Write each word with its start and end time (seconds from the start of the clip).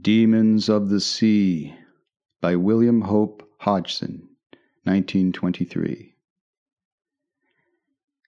Demons 0.00 0.68
of 0.68 0.88
the 0.88 1.00
Sea 1.00 1.74
by 2.40 2.56
William 2.56 3.02
Hope 3.02 3.48
Hodgson, 3.58 4.28
1923. 4.82 6.14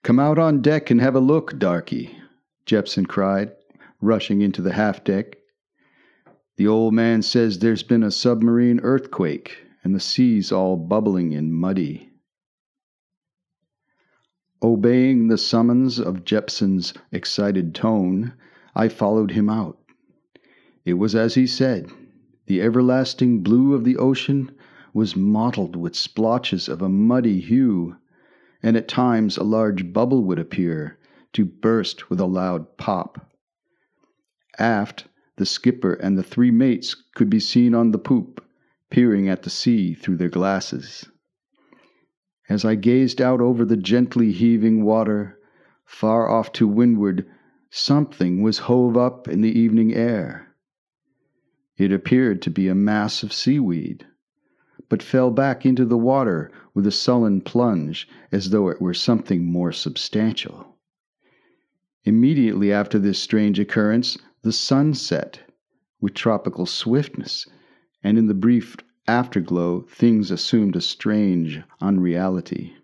Come 0.02 0.18
out 0.18 0.38
on 0.38 0.62
deck 0.62 0.90
and 0.90 1.00
have 1.00 1.16
a 1.16 1.20
look, 1.20 1.58
darky, 1.58 2.16
Jepson 2.66 3.04
cried, 3.04 3.52
rushing 4.00 4.42
into 4.42 4.62
the 4.62 4.72
half 4.72 5.02
deck. 5.02 5.38
The 6.56 6.68
old 6.68 6.94
man 6.94 7.22
says 7.22 7.58
there's 7.58 7.82
been 7.82 8.04
a 8.04 8.10
submarine 8.10 8.80
earthquake 8.80 9.64
and 9.82 9.94
the 9.94 10.00
sea's 10.00 10.52
all 10.52 10.76
bubbling 10.76 11.34
and 11.34 11.52
muddy. 11.52 12.12
Obeying 14.62 15.28
the 15.28 15.38
summons 15.38 15.98
of 15.98 16.24
Jepson's 16.24 16.94
excited 17.12 17.74
tone, 17.74 18.34
I 18.74 18.88
followed 18.88 19.32
him 19.32 19.50
out. 19.50 19.78
It 20.86 20.94
was 20.94 21.16
as 21.16 21.34
he 21.34 21.48
said. 21.48 21.90
The 22.46 22.62
everlasting 22.62 23.42
blue 23.42 23.74
of 23.74 23.82
the 23.82 23.96
ocean 23.96 24.52
was 24.94 25.16
mottled 25.16 25.74
with 25.74 25.96
splotches 25.96 26.68
of 26.68 26.80
a 26.80 26.88
muddy 26.88 27.40
hue, 27.40 27.96
and 28.62 28.76
at 28.76 28.86
times 28.86 29.36
a 29.36 29.42
large 29.42 29.92
bubble 29.92 30.22
would 30.22 30.38
appear, 30.38 30.96
to 31.32 31.44
burst 31.44 32.08
with 32.08 32.20
a 32.20 32.26
loud 32.26 32.76
pop. 32.76 33.34
Aft, 34.60 35.08
the 35.34 35.44
skipper 35.44 35.94
and 35.94 36.16
the 36.16 36.22
three 36.22 36.52
mates 36.52 36.94
could 37.16 37.28
be 37.28 37.40
seen 37.40 37.74
on 37.74 37.90
the 37.90 37.98
poop, 37.98 38.40
peering 38.88 39.28
at 39.28 39.42
the 39.42 39.50
sea 39.50 39.92
through 39.92 40.18
their 40.18 40.28
glasses. 40.28 41.04
As 42.48 42.64
I 42.64 42.76
gazed 42.76 43.20
out 43.20 43.40
over 43.40 43.64
the 43.64 43.76
gently 43.76 44.30
heaving 44.30 44.84
water, 44.84 45.36
far 45.84 46.30
off 46.30 46.52
to 46.52 46.68
windward, 46.68 47.26
something 47.70 48.40
was 48.40 48.58
hove 48.58 48.96
up 48.96 49.26
in 49.26 49.40
the 49.40 49.58
evening 49.58 49.92
air. 49.92 50.45
It 51.78 51.92
appeared 51.92 52.40
to 52.42 52.50
be 52.50 52.68
a 52.68 52.74
mass 52.74 53.22
of 53.22 53.34
seaweed, 53.34 54.06
but 54.88 55.02
fell 55.02 55.30
back 55.30 55.66
into 55.66 55.84
the 55.84 55.98
water 55.98 56.50
with 56.72 56.86
a 56.86 56.90
sullen 56.90 57.42
plunge 57.42 58.08
as 58.32 58.48
though 58.48 58.68
it 58.68 58.80
were 58.80 58.94
something 58.94 59.44
more 59.44 59.72
substantial. 59.72 60.78
Immediately 62.04 62.72
after 62.72 62.98
this 62.98 63.18
strange 63.18 63.58
occurrence, 63.58 64.16
the 64.42 64.52
sun 64.52 64.94
set 64.94 65.40
with 66.00 66.14
tropical 66.14 66.64
swiftness, 66.64 67.46
and 68.02 68.16
in 68.16 68.26
the 68.26 68.34
brief 68.34 68.76
afterglow, 69.06 69.82
things 69.82 70.30
assumed 70.30 70.76
a 70.76 70.80
strange 70.80 71.60
unreality. 71.80 72.74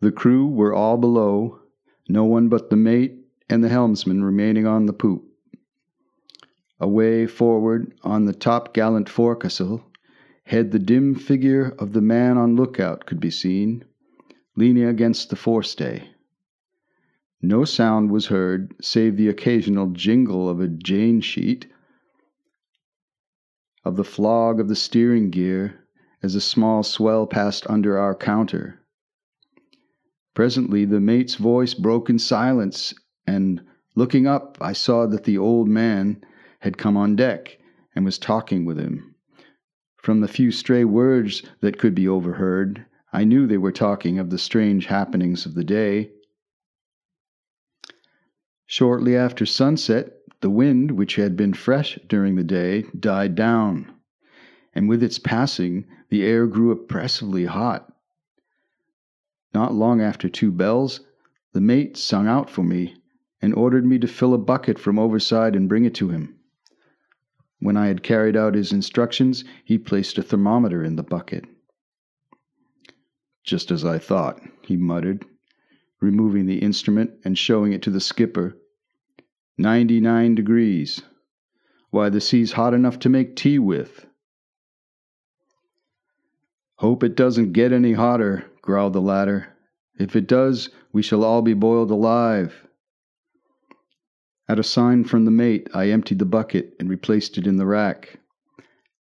The 0.00 0.12
crew 0.12 0.46
were 0.46 0.74
all 0.74 0.98
below, 0.98 1.60
no 2.08 2.24
one 2.24 2.48
but 2.48 2.68
the 2.68 2.76
mate 2.76 3.14
and 3.48 3.64
the 3.64 3.68
helmsman 3.68 4.24
remaining 4.24 4.66
on 4.66 4.86
the 4.86 4.92
poop. 4.92 5.31
Away 6.84 7.28
forward 7.28 7.94
on 8.02 8.24
the 8.24 8.32
top 8.32 8.74
gallant 8.74 9.08
forecastle, 9.08 9.84
head 10.46 10.72
the 10.72 10.80
dim 10.80 11.14
figure 11.14 11.76
of 11.78 11.92
the 11.92 12.00
man 12.00 12.36
on 12.36 12.56
lookout 12.56 13.06
could 13.06 13.20
be 13.20 13.30
seen, 13.30 13.84
leaning 14.56 14.82
against 14.82 15.30
the 15.30 15.36
forestay. 15.36 16.08
No 17.40 17.64
sound 17.64 18.10
was 18.10 18.26
heard 18.26 18.74
save 18.82 19.16
the 19.16 19.28
occasional 19.28 19.90
jingle 19.92 20.48
of 20.48 20.58
a 20.58 20.66
chain 20.68 21.20
sheet 21.20 21.68
of 23.84 23.94
the 23.94 24.02
flog 24.02 24.58
of 24.58 24.66
the 24.66 24.74
steering 24.74 25.30
gear 25.30 25.84
as 26.20 26.34
a 26.34 26.40
small 26.40 26.82
swell 26.82 27.28
passed 27.28 27.64
under 27.70 27.96
our 27.96 28.16
counter. 28.16 28.80
Presently 30.34 30.84
the 30.84 30.98
mate's 31.00 31.36
voice 31.36 31.74
broke 31.74 32.10
in 32.10 32.18
silence, 32.18 32.92
and 33.24 33.62
looking 33.94 34.26
up, 34.26 34.58
I 34.60 34.72
saw 34.72 35.06
that 35.06 35.22
the 35.22 35.38
old 35.38 35.68
man 35.68 36.20
had 36.62 36.78
come 36.78 36.96
on 36.96 37.16
deck 37.16 37.58
and 37.92 38.04
was 38.04 38.18
talking 38.18 38.64
with 38.64 38.78
him. 38.78 39.16
From 39.96 40.20
the 40.20 40.28
few 40.28 40.52
stray 40.52 40.84
words 40.84 41.42
that 41.60 41.76
could 41.76 41.92
be 41.92 42.06
overheard, 42.06 42.86
I 43.12 43.24
knew 43.24 43.48
they 43.48 43.58
were 43.58 43.72
talking 43.72 44.20
of 44.20 44.30
the 44.30 44.38
strange 44.38 44.86
happenings 44.86 45.44
of 45.44 45.54
the 45.54 45.64
day. 45.64 46.12
Shortly 48.66 49.16
after 49.16 49.44
sunset, 49.44 50.12
the 50.40 50.50
wind, 50.50 50.92
which 50.92 51.16
had 51.16 51.36
been 51.36 51.52
fresh 51.52 51.98
during 52.08 52.36
the 52.36 52.44
day, 52.44 52.84
died 52.98 53.34
down, 53.34 53.92
and 54.72 54.88
with 54.88 55.02
its 55.02 55.18
passing 55.18 55.84
the 56.10 56.22
air 56.22 56.46
grew 56.46 56.70
oppressively 56.70 57.46
hot. 57.46 57.92
Not 59.52 59.74
long 59.74 60.00
after 60.00 60.28
two 60.28 60.52
bells, 60.52 61.00
the 61.52 61.60
mate 61.60 61.96
sung 61.96 62.28
out 62.28 62.48
for 62.48 62.62
me 62.62 62.94
and 63.40 63.52
ordered 63.52 63.84
me 63.84 63.98
to 63.98 64.06
fill 64.06 64.32
a 64.32 64.38
bucket 64.38 64.78
from 64.78 64.96
overside 64.96 65.56
and 65.56 65.68
bring 65.68 65.84
it 65.84 65.94
to 65.96 66.10
him. 66.10 66.36
When 67.62 67.76
I 67.76 67.86
had 67.86 68.02
carried 68.02 68.36
out 68.36 68.56
his 68.56 68.72
instructions, 68.72 69.44
he 69.64 69.78
placed 69.78 70.18
a 70.18 70.22
thermometer 70.22 70.82
in 70.82 70.96
the 70.96 71.04
bucket. 71.04 71.44
Just 73.44 73.70
as 73.70 73.84
I 73.84 73.98
thought, 73.98 74.40
he 74.62 74.76
muttered, 74.76 75.24
removing 76.00 76.46
the 76.46 76.58
instrument 76.58 77.12
and 77.24 77.38
showing 77.38 77.72
it 77.72 77.80
to 77.82 77.90
the 77.90 78.00
skipper 78.00 78.56
99 79.58 80.34
degrees. 80.34 81.02
Why, 81.90 82.08
the 82.08 82.20
sea's 82.20 82.50
hot 82.50 82.74
enough 82.74 82.98
to 82.98 83.08
make 83.08 83.36
tea 83.36 83.60
with. 83.60 84.06
Hope 86.78 87.04
it 87.04 87.14
doesn't 87.14 87.52
get 87.52 87.70
any 87.70 87.92
hotter, 87.92 88.44
growled 88.60 88.94
the 88.94 89.00
latter. 89.00 89.56
If 90.00 90.16
it 90.16 90.26
does, 90.26 90.70
we 90.92 91.00
shall 91.00 91.22
all 91.22 91.42
be 91.42 91.54
boiled 91.54 91.92
alive. 91.92 92.66
At 94.48 94.58
a 94.58 94.64
sign 94.64 95.04
from 95.04 95.24
the 95.24 95.30
mate, 95.30 95.68
I 95.72 95.90
emptied 95.90 96.18
the 96.18 96.24
bucket 96.24 96.74
and 96.80 96.88
replaced 96.88 97.38
it 97.38 97.46
in 97.46 97.56
the 97.56 97.66
rack, 97.66 98.18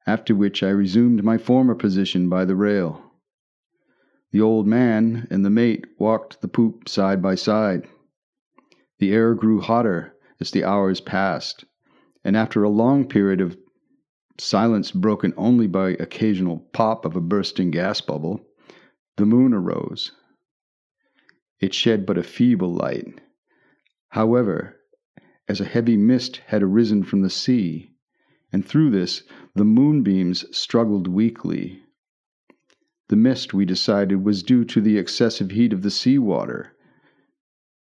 after 0.07 0.35
which 0.35 0.63
I 0.63 0.71
resumed 0.71 1.23
my 1.23 1.39
former 1.39 1.75
position 1.75 2.29
by 2.29 2.45
the 2.45 2.57
rail. 2.57 3.13
The 4.33 4.41
old 4.41 4.67
man 4.67 5.29
and 5.31 5.45
the 5.45 5.51
mate 5.51 5.87
walked 5.99 6.41
the 6.41 6.49
poop 6.49 6.89
side 6.89 7.23
by 7.23 7.35
side. 7.35 7.89
The 8.99 9.13
air 9.13 9.35
grew 9.35 9.61
hotter 9.61 10.15
as 10.41 10.51
the 10.51 10.65
hours 10.65 11.01
passed, 11.01 11.65
and 12.25 12.37
after 12.37 12.63
a 12.65 12.69
long 12.69 13.09
period 13.09 13.41
of 13.41 13.57
silence 14.39 14.91
broken 14.91 15.33
only 15.37 15.67
by 15.67 15.91
occasional 15.91 16.59
pop 16.73 17.05
of 17.05 17.17
a 17.17 17.21
bursting 17.21 17.71
gas 17.71 18.01
bubble, 18.01 18.45
the 19.17 19.27
moon 19.27 19.55
arose. 19.55 20.13
It 21.61 21.75
shed 21.75 22.07
but 22.07 22.19
a 22.19 22.23
feeble 22.23 22.75
light. 22.75 23.21
However, 24.11 24.78
as 25.49 25.61
a 25.61 25.65
heavy 25.65 25.97
mist 25.97 26.43
had 26.47 26.63
arisen 26.63 27.03
from 27.03 27.23
the 27.23 27.31
sea, 27.31 27.95
and 28.53 28.65
through 28.65 28.91
this 28.91 29.23
the 29.55 29.65
moonbeams 29.65 30.45
struggled 30.57 31.09
weakly. 31.09 31.83
The 33.09 33.17
mist, 33.17 33.55
we 33.55 33.65
decided, 33.65 34.25
was 34.25 34.43
due 34.43 34.65
to 34.67 34.81
the 34.81 34.99
excessive 34.99 35.51
heat 35.51 35.73
of 35.73 35.83
the 35.83 35.91
sea 35.91 36.19
water 36.19 36.75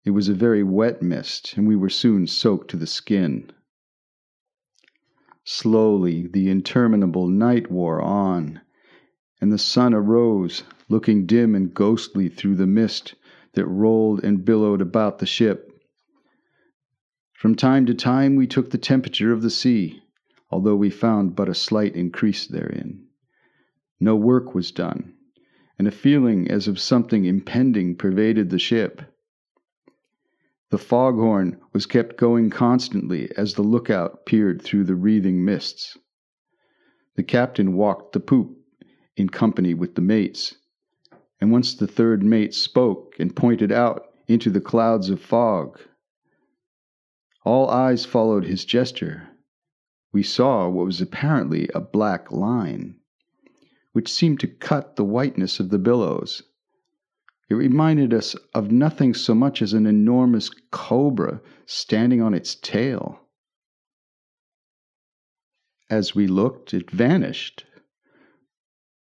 it 0.03 0.12
was 0.12 0.31
a 0.31 0.34
very 0.34 0.62
wet 0.62 1.03
mist, 1.03 1.59
and 1.59 1.69
we 1.69 1.76
were 1.76 1.91
soon 1.91 2.26
soaked 2.26 2.70
to 2.70 2.78
the 2.78 2.87
skin. 2.87 3.50
Slowly 5.44 6.26
the 6.26 6.49
interminable 6.49 7.28
night 7.28 7.70
wore 7.70 8.00
on, 8.00 8.62
and 9.43 9.53
the 9.53 9.59
sun 9.59 9.93
arose, 9.93 10.65
looking 10.88 11.26
dim 11.26 11.54
and 11.54 11.75
ghostly 11.75 12.31
through 12.31 12.56
the 12.56 12.66
mist 12.66 13.15
that 13.53 13.66
rolled 13.66 14.25
and 14.25 14.43
billowed 14.43 14.81
about 14.81 15.19
the 15.19 15.26
ship. 15.26 15.69
From 17.41 17.55
time 17.55 17.87
to 17.87 17.95
time 17.95 18.37
we 18.37 18.47
took 18.47 18.69
the 18.69 18.77
temperature 18.77 19.33
of 19.33 19.41
the 19.41 19.49
sea, 19.49 20.03
although 20.51 20.77
we 20.77 20.91
found 20.91 21.34
but 21.34 21.49
a 21.49 21.55
slight 21.55 21.97
increase 21.97 22.47
therein. 22.47 23.06
No 23.99 24.15
work 24.15 24.55
was 24.55 24.71
done, 24.71 25.15
and 25.79 25.89
a 25.89 25.91
feeling 25.91 26.50
as 26.50 26.69
of 26.69 26.79
something 26.79 27.25
impending 27.25 27.97
pervaded 27.97 28.50
the 28.50 28.59
ship. 28.59 29.00
The 30.69 30.77
foghorn 30.77 31.59
was 31.73 31.87
kept 31.87 32.19
going 32.19 32.50
constantly 32.50 33.34
as 33.39 33.55
the 33.55 33.62
lookout 33.62 34.27
peered 34.27 34.61
through 34.61 34.85
the 34.85 34.94
wreathing 34.94 35.43
mists. 35.43 35.97
The 37.14 37.23
captain 37.23 37.73
walked 37.73 38.12
the 38.12 38.20
poop 38.20 38.55
in 39.17 39.31
company 39.31 39.73
with 39.73 39.94
the 39.94 40.03
mates, 40.03 40.56
and 41.41 41.50
once 41.50 41.75
the 41.75 41.87
third 41.87 42.23
mate 42.23 42.53
spoke 42.53 43.14
and 43.19 43.35
pointed 43.35 43.73
out 43.73 44.12
into 44.29 44.50
the 44.50 44.61
clouds 44.61 45.09
of 45.09 45.23
fog. 45.23 45.81
All 47.44 47.69
eyes 47.70 48.04
followed 48.04 48.44
his 48.44 48.64
gesture. 48.64 49.28
We 50.12 50.22
saw 50.22 50.69
what 50.69 50.87
was 50.87 51.00
apparently 51.00 51.69
a 51.75 51.81
black 51.81 52.31
line, 52.31 53.00
which 53.92 54.12
seemed 54.12 54.40
to 54.40 54.48
cut 54.48 54.96
the 54.96 55.04
whiteness 55.04 55.58
of 55.60 55.70
the 55.70 55.78
billows 55.78 56.42
it 57.50 57.54
reminded 57.54 58.14
us 58.14 58.37
of 58.54 58.70
nothing 58.70 59.12
so 59.12 59.34
much 59.34 59.60
as 59.60 59.72
an 59.72 59.84
enormous 59.84 60.50
cobra 60.70 61.42
standing 61.66 62.22
on 62.22 62.32
its 62.32 62.54
tail. 62.54 63.26
As 65.90 66.14
we 66.14 66.28
looked, 66.28 66.72
it 66.72 66.88
vanished. 66.92 67.66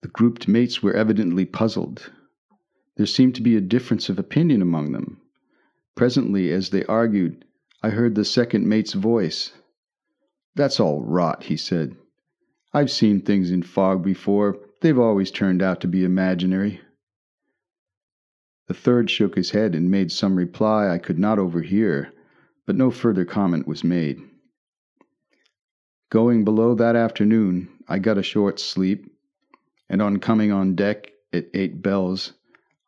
The 0.03 0.09
grouped 0.09 0.47
mates 0.47 0.83
were 0.83 0.93
evidently 0.93 1.47
puzzled. 1.47 2.13
There 2.97 3.07
seemed 3.07 3.35
to 3.37 3.43
be 3.43 3.57
a 3.57 3.63
difference 3.63 4.11
of 4.11 4.19
opinion 4.19 4.61
among 4.61 4.93
them. 4.93 5.23
Presently, 5.95 6.53
as 6.53 6.69
they 6.69 6.85
argued, 6.85 7.44
I 7.85 7.91
heard 7.91 8.15
the 8.15 8.25
second 8.25 8.67
mate's 8.67 8.95
voice. 8.95 9.53
That's 10.55 10.81
all 10.81 11.03
rot, 11.03 11.43
he 11.43 11.57
said. 11.59 11.95
I've 12.73 12.91
seen 12.91 13.21
things 13.21 13.51
in 13.51 13.63
fog 13.63 14.03
before. 14.03 14.57
They've 14.81 14.99
always 14.99 15.31
turned 15.31 15.61
out 15.61 15.83
to 15.83 15.87
be 15.87 16.03
imaginary. 16.03 16.81
The 18.69 18.73
third 18.73 19.11
shook 19.11 19.37
his 19.37 19.51
head 19.51 19.75
and 19.75 19.91
made 19.91 20.11
some 20.11 20.37
reply 20.37 20.89
I 20.89 20.97
could 20.97 21.19
not 21.19 21.39
overhear, 21.39 22.11
but 22.65 22.75
no 22.75 22.91
further 22.91 23.27
comment 23.27 23.69
was 23.69 23.85
made. 23.85 24.19
Going 26.09 26.43
below 26.43 26.75
that 26.77 26.97
afternoon, 26.97 27.69
I 27.87 27.99
got 27.99 28.17
a 28.17 28.23
short 28.23 28.59
sleep, 28.59 29.15
and 29.91 30.01
on 30.01 30.21
coming 30.21 30.51
on 30.51 30.75
deck 30.75 31.13
at 31.35 31.51
eight 31.53 31.83
bells, 31.83 32.33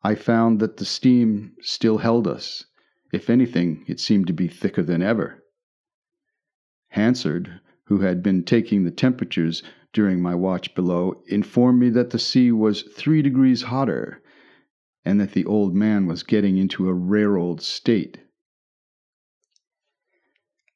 I 0.03 0.15
found 0.15 0.59
that 0.61 0.79
the 0.79 0.87
steam 0.87 1.55
still 1.61 1.99
held 1.99 2.27
us. 2.27 2.65
If 3.13 3.31
anything, 3.31 3.85
it 3.87 4.01
seemed 4.01 4.27
to 4.27 4.33
be 4.33 4.49
thicker 4.49 4.83
than 4.83 5.03
ever. 5.03 5.43
Hansard, 6.89 7.61
who 7.85 8.01
had 8.01 8.23
been 8.23 8.43
taking 8.43 8.85
the 8.85 8.91
temperatures 8.91 9.63
during 9.93 10.21
my 10.21 10.35
watch 10.35 10.75
below, 10.75 11.23
informed 11.27 11.79
me 11.79 11.89
that 11.91 12.11
the 12.11 12.19
sea 12.19 12.51
was 12.53 12.83
three 12.83 13.23
degrees 13.23 13.63
hotter, 13.63 14.23
and 15.05 15.21
that 15.21 15.33
the 15.33 15.45
old 15.45 15.75
man 15.75 16.07
was 16.07 16.23
getting 16.23 16.57
into 16.57 16.89
a 16.89 16.95
rare 16.95 17.37
old 17.37 17.61
state. 17.61 18.19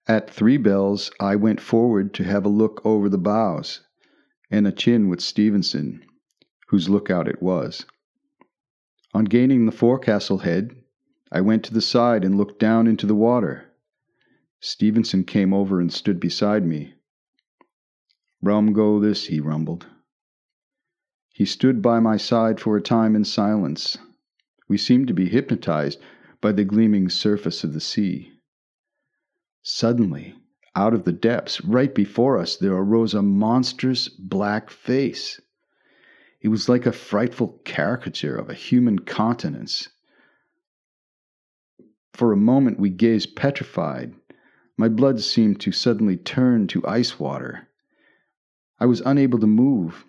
At 0.07 0.31
three 0.31 0.57
bells, 0.57 1.11
I 1.21 1.37
went 1.37 1.61
forward 1.61 2.15
to 2.15 2.25
have 2.25 2.45
a 2.45 2.49
look 2.49 2.81
over 2.85 3.09
the 3.09 3.19
bows, 3.19 3.81
and 4.51 4.67
a 4.67 4.73
chin 4.73 5.09
with 5.09 5.21
Stevenson, 5.21 6.05
whose 6.69 6.89
lookout 6.89 7.29
it 7.29 7.43
was. 7.43 7.87
On 9.13 9.25
gaining 9.25 9.67
the 9.67 9.73
forecastle 9.73 10.39
head, 10.39 10.80
I 11.33 11.41
went 11.41 11.65
to 11.65 11.75
the 11.75 11.81
side 11.81 12.25
and 12.25 12.37
looked 12.37 12.59
down 12.59 12.89
into 12.89 13.07
the 13.07 13.15
water. 13.15 13.71
Stevenson 14.59 15.23
came 15.23 15.55
over 15.55 15.81
and 15.81 15.93
stood 15.93 16.19
beside 16.19 16.67
me. 16.67 16.95
Rum 18.43 18.73
go 18.73 18.99
this, 18.99 19.27
he 19.27 19.39
rumbled. 19.39 19.87
He 21.33 21.45
stood 21.45 21.81
by 21.81 22.01
my 22.01 22.17
side 22.17 22.59
for 22.59 22.77
a 22.77 22.83
time 22.83 23.15
in 23.15 23.25
silence. 23.25 23.97
We 24.69 24.77
seemed 24.77 25.07
to 25.09 25.15
be 25.15 25.29
hypnotized 25.29 26.01
by 26.41 26.53
the 26.53 26.65
gleaming 26.65 27.09
surface 27.09 27.63
of 27.63 27.75
the 27.75 27.81
sea. 27.81 28.33
Suddenly, 29.63 30.35
out 30.75 30.95
of 30.95 31.05
the 31.05 31.13
depths, 31.13 31.61
right 31.65 31.95
before 31.95 32.39
us, 32.39 32.57
there 32.57 32.75
arose 32.75 33.15
a 33.15 33.23
monstrous 33.23 34.09
black 34.09 34.69
face. 34.69 35.41
It 36.41 36.49
was 36.49 36.69
like 36.69 36.87
a 36.87 36.93
frightful 36.93 37.61
caricature 37.65 38.35
of 38.35 38.51
a 38.51 38.55
human 38.55 38.99
countenance. 39.01 39.89
For 42.13 42.33
a 42.33 42.37
moment 42.37 42.81
we 42.81 42.91
gazed 42.91 43.37
petrified. 43.37 44.15
My 44.77 44.89
blood 44.89 45.21
seemed 45.21 45.61
to 45.61 45.73
suddenly 45.73 46.17
turn 46.17 46.67
to 46.69 46.87
ice 46.87 47.21
water. 47.21 47.69
I 48.79 48.87
was 48.87 49.03
unable 49.03 49.39
to 49.39 49.47
move. 49.47 50.05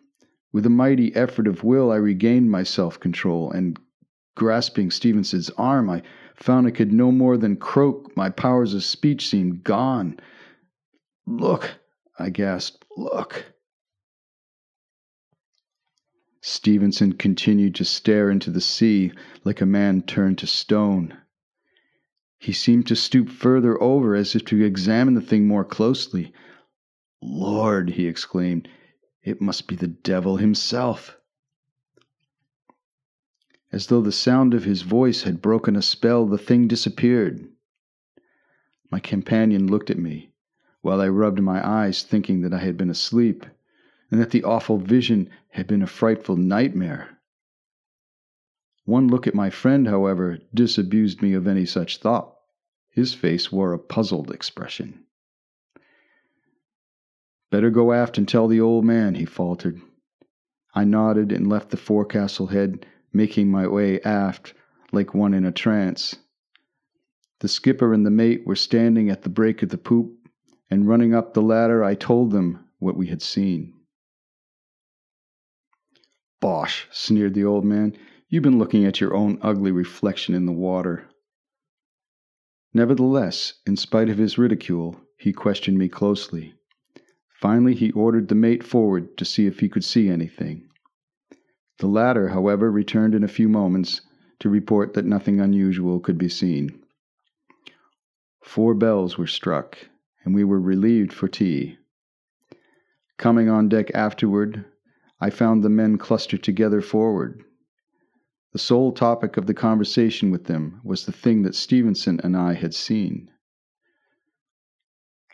With 0.53 0.65
a 0.65 0.69
mighty 0.69 1.15
effort 1.15 1.48
of 1.48 1.63
will, 1.63 1.92
I 1.92 1.98
regained 1.98 2.50
my 2.50 2.63
self 2.63 3.00
control, 3.00 3.51
and 3.51 3.80
grasping 4.36 4.89
Stevenson's 4.92 5.50
arm, 5.51 5.89
I 5.89 6.03
found 6.36 6.68
I 6.68 6.71
could 6.71 6.92
no 6.92 7.12
more 7.12 7.38
than 7.38 7.56
croak. 7.57 8.15
My 8.18 8.30
powers 8.30 8.74
of 8.74 8.83
speech 8.83 9.27
seemed 9.27 9.63
gone. 9.63 10.19
Look, 11.27 11.75
I 12.18 12.30
gasped, 12.30 12.83
look. 12.97 13.45
Stevenson 16.42 17.13
continued 17.13 17.75
to 17.75 17.86
stare 17.86 18.31
into 18.31 18.50
the 18.50 18.62
sea 18.62 19.12
like 19.44 19.62
a 19.62 19.65
man 19.65 20.01
turned 20.01 20.39
to 20.39 20.47
stone. 20.47 21.15
He 22.41 22.53
seemed 22.53 22.88
to 22.88 22.95
stoop 22.95 23.29
further 23.29 23.79
over 23.79 24.15
as 24.15 24.33
if 24.35 24.43
to 24.45 24.63
examine 24.63 25.13
the 25.13 25.21
thing 25.21 25.47
more 25.47 25.63
closely. 25.63 26.33
Lord, 27.21 27.91
he 27.91 28.07
exclaimed, 28.07 28.67
it 29.21 29.41
must 29.41 29.67
be 29.67 29.75
the 29.75 29.88
devil 29.89 30.38
himself. 30.38 31.19
As 33.71 33.88
though 33.88 34.01
the 34.01 34.11
sound 34.11 34.55
of 34.55 34.63
his 34.63 34.81
voice 34.81 35.21
had 35.21 35.39
broken 35.39 35.75
a 35.75 35.83
spell, 35.83 36.25
the 36.25 36.39
thing 36.39 36.67
disappeared. 36.67 37.47
My 38.89 38.99
companion 38.99 39.67
looked 39.67 39.91
at 39.91 39.99
me, 39.99 40.33
while 40.81 40.99
I 40.99 41.09
rubbed 41.09 41.41
my 41.41 41.63
eyes, 41.63 42.01
thinking 42.01 42.41
that 42.41 42.55
I 42.55 42.59
had 42.59 42.75
been 42.75 42.89
asleep, 42.89 43.45
and 44.09 44.19
that 44.19 44.31
the 44.31 44.44
awful 44.44 44.79
vision 44.79 45.29
had 45.49 45.67
been 45.67 45.83
a 45.83 45.87
frightful 45.87 46.37
nightmare. 46.37 47.19
One 48.86 49.07
look 49.07 49.28
at 49.28 49.36
my 49.36 49.50
friend, 49.50 49.88
however, 49.88 50.39
disabused 50.54 51.22
me 51.22 51.33
of 51.33 51.48
any 51.48 51.66
such 51.66 52.00
thought. 52.00 52.36
His 52.89 53.13
face 53.13 53.51
wore 53.51 53.74
a 53.74 53.80
puzzled 53.80 54.31
expression. 54.31 55.06
Better 57.51 57.69
go 57.69 57.92
aft 57.94 58.18
and 58.18 58.28
tell 58.28 58.48
the 58.48 58.62
old 58.62 58.86
man, 58.86 59.16
he 59.16 59.25
faltered. 59.25 59.81
I 60.74 60.83
nodded 60.83 61.31
and 61.31 61.50
left 61.50 61.69
the 61.69 61.78
forecastle 61.78 62.48
head, 62.48 62.86
making 63.13 63.51
my 63.51 63.68
way 63.68 64.01
aft 64.01 64.54
like 64.92 65.13
one 65.13 65.33
in 65.33 65.45
a 65.45 65.51
trance. 65.51 66.16
The 67.39 67.48
skipper 67.48 67.94
and 67.94 68.06
the 68.06 68.12
mate 68.12 68.45
were 68.45 68.56
standing 68.56 69.10
at 69.10 69.24
the 69.24 69.30
break 69.30 69.62
of 69.63 69.69
the 69.69 69.78
poop, 69.78 70.18
and 70.69 70.88
running 70.88 71.13
up 71.13 71.33
the 71.33 71.42
ladder, 71.42 71.83
I 71.83 71.95
told 71.95 72.31
them 72.31 72.66
what 72.80 72.95
we 72.95 73.07
had 73.07 73.22
seen. 73.22 73.74
Bosh, 76.39 76.88
sneered 76.92 77.33
the 77.33 77.45
old 77.45 77.66
man. 77.66 77.95
You've 78.33 78.44
been 78.44 78.60
looking 78.60 78.86
at 78.86 79.01
your 79.01 79.13
own 79.13 79.39
ugly 79.42 79.74
reflection 79.74 80.33
in 80.33 80.45
the 80.45 80.54
water. 80.54 81.10
Nevertheless, 82.74 83.56
in 83.68 83.75
spite 83.75 84.07
of 84.07 84.18
his 84.18 84.38
ridicule, 84.38 85.01
he 85.18 85.33
questioned 85.33 85.78
me 85.78 85.89
closely. 85.89 86.54
Finally, 87.42 87.75
he 87.75 87.92
ordered 87.92 88.30
the 88.30 88.36
mate 88.36 88.63
forward 88.63 89.18
to 89.18 89.25
see 89.25 89.48
if 89.48 89.60
he 89.60 89.68
could 89.68 89.83
see 89.83 90.07
anything. 90.07 90.69
The 91.80 91.88
latter, 91.88 92.30
however, 92.30 92.72
returned 92.72 93.16
in 93.16 93.25
a 93.25 93.28
few 93.28 93.50
moments 93.50 94.00
to 94.39 94.48
report 94.48 94.94
that 94.94 95.04
nothing 95.04 95.42
unusual 95.42 96.00
could 96.00 96.18
be 96.18 96.30
seen. 96.30 96.81
Four 98.45 98.75
bells 98.75 99.18
were 99.18 99.28
struck, 99.28 99.78
and 100.24 100.33
we 100.33 100.45
were 100.45 100.62
relieved 100.62 101.12
for 101.12 101.28
tea. 101.28 101.80
Coming 103.18 103.50
on 103.50 103.68
deck 103.68 103.92
afterward, 103.94 104.63
I 105.19 105.31
found 105.31 105.66
the 105.66 105.69
men 105.69 105.98
clustered 105.98 106.44
together 106.44 106.81
forward. 106.81 107.44
The 108.51 108.59
sole 108.59 108.92
topic 108.92 109.38
of 109.38 109.45
the 109.45 109.53
conversation 109.53 110.30
with 110.30 110.45
them 110.45 110.81
was 110.83 111.06
the 111.06 111.12
thing 111.13 111.44
that 111.44 111.56
Stevenson 111.56 112.19
and 112.24 112.36
I 112.36 112.53
had 112.53 112.74
seen. 112.74 113.31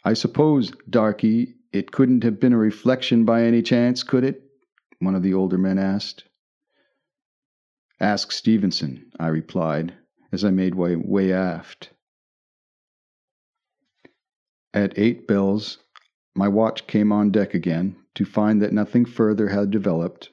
I 0.04 0.14
suppose, 0.14 0.72
Darky, 0.90 1.56
it 1.74 1.92
couldn't 1.92 2.24
have 2.24 2.40
been 2.40 2.54
a 2.54 2.58
reflection 2.58 3.26
by 3.26 3.44
any 3.44 3.62
chance, 3.62 4.04
could 4.04 4.24
it? 4.24 4.44
One 5.00 5.16
of 5.16 5.24
the 5.24 5.34
older 5.34 5.58
men 5.58 5.80
asked. 5.80 6.26
Ask 8.00 8.32
Stevenson, 8.32 9.12
I 9.20 9.28
replied, 9.28 9.96
as 10.32 10.46
I 10.46 10.52
made 10.52 10.76
way, 10.76 10.96
way 10.96 11.34
aft. 11.34 11.90
At 14.74 14.98
eight 14.98 15.28
bells, 15.28 15.80
my 16.36 16.48
watch 16.48 16.86
came 16.86 17.12
on 17.12 17.32
deck 17.32 17.56
again 17.56 17.96
to 18.14 18.26
find 18.26 18.62
that 18.62 18.74
nothing 18.74 19.06
further 19.06 19.48
had 19.48 19.72
developed. 19.72 20.30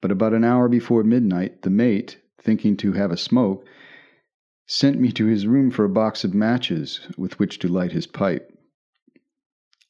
But 0.00 0.10
about 0.10 0.32
an 0.32 0.44
hour 0.44 0.68
before 0.68 1.04
midnight, 1.04 1.62
the 1.62 1.70
mate, 1.70 2.18
thinking 2.38 2.76
to 2.78 2.92
have 2.92 3.10
a 3.10 3.16
smoke, 3.16 3.66
sent 4.66 5.00
me 5.00 5.12
to 5.12 5.26
his 5.26 5.46
room 5.46 5.70
for 5.70 5.84
a 5.84 5.90
box 5.90 6.24
of 6.24 6.32
matches 6.32 7.00
with 7.18 7.38
which 7.38 7.58
to 7.58 7.68
light 7.68 7.92
his 7.92 8.06
pipe. 8.06 8.56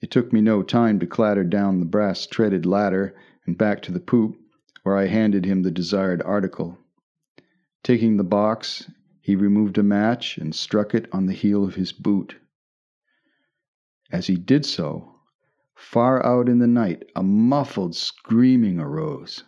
It 0.00 0.10
took 0.10 0.32
me 0.32 0.40
no 0.40 0.62
time 0.62 0.98
to 1.00 1.06
clatter 1.06 1.44
down 1.44 1.78
the 1.78 1.86
brass 1.86 2.26
treaded 2.26 2.66
ladder 2.66 3.14
and 3.46 3.58
back 3.58 3.82
to 3.82 3.92
the 3.92 4.00
poop, 4.00 4.36
where 4.82 4.96
I 4.96 5.06
handed 5.06 5.44
him 5.44 5.62
the 5.62 5.70
desired 5.70 6.22
article. 6.22 6.78
Taking 7.82 8.16
the 8.16 8.24
box, 8.24 8.90
he 9.20 9.36
removed 9.36 9.78
a 9.78 9.82
match 9.82 10.38
and 10.38 10.54
struck 10.54 10.94
it 10.94 11.06
on 11.12 11.26
the 11.26 11.34
heel 11.34 11.62
of 11.62 11.74
his 11.74 11.92
boot. 11.92 12.36
As 14.10 14.26
he 14.26 14.36
did 14.36 14.64
so, 14.64 15.20
far 15.76 16.24
out 16.24 16.48
in 16.48 16.58
the 16.58 16.66
night, 16.66 17.04
a 17.14 17.22
muffled 17.22 17.94
screaming 17.94 18.80
arose. 18.80 19.44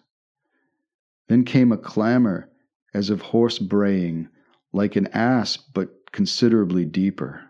Then 1.33 1.45
came 1.47 1.73
a 1.73 1.79
clamor 1.79 2.51
as 2.93 3.09
of 3.09 3.23
hoarse 3.23 3.59
braying, 3.59 4.29
like 4.71 4.97
an 4.97 5.07
ass 5.15 5.57
but 5.57 6.13
considerably 6.13 6.85
deeper 6.85 7.45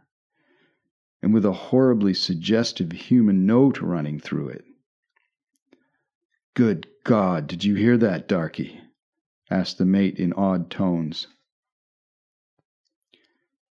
and 1.21 1.35
with 1.35 1.45
a 1.45 1.51
horribly 1.51 2.15
suggestive 2.15 2.93
human 2.93 3.45
note 3.45 3.81
running 3.81 4.21
through 4.21 4.51
it. 4.51 4.65
Good 6.55 6.87
God, 7.03 7.49
did 7.49 7.65
you 7.65 7.75
hear 7.75 7.99
that, 7.99 8.29
darky? 8.29 8.81
asked 9.51 9.79
the 9.79 9.85
mate 9.85 10.17
in 10.17 10.33
awed 10.35 10.71
tones. 10.71 11.27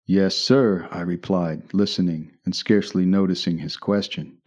Yes, 0.06 0.36
sir, 0.36 0.88
I 0.90 1.02
replied, 1.02 1.72
listening 1.72 2.32
and 2.44 2.52
scarcely 2.52 3.06
noticing 3.06 3.58
his 3.58 3.76
question. 3.76 4.38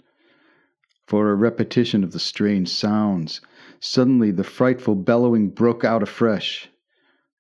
For 1.08 1.32
a 1.32 1.36
repetition 1.36 2.04
of 2.04 2.12
the 2.12 2.20
strange 2.20 2.68
sounds, 2.68 3.40
suddenly 3.86 4.32
the 4.32 4.46
frightful 4.46 4.96
bellowing 4.96 5.50
broke 5.50 5.84
out 5.84 6.02
afresh. 6.02 6.70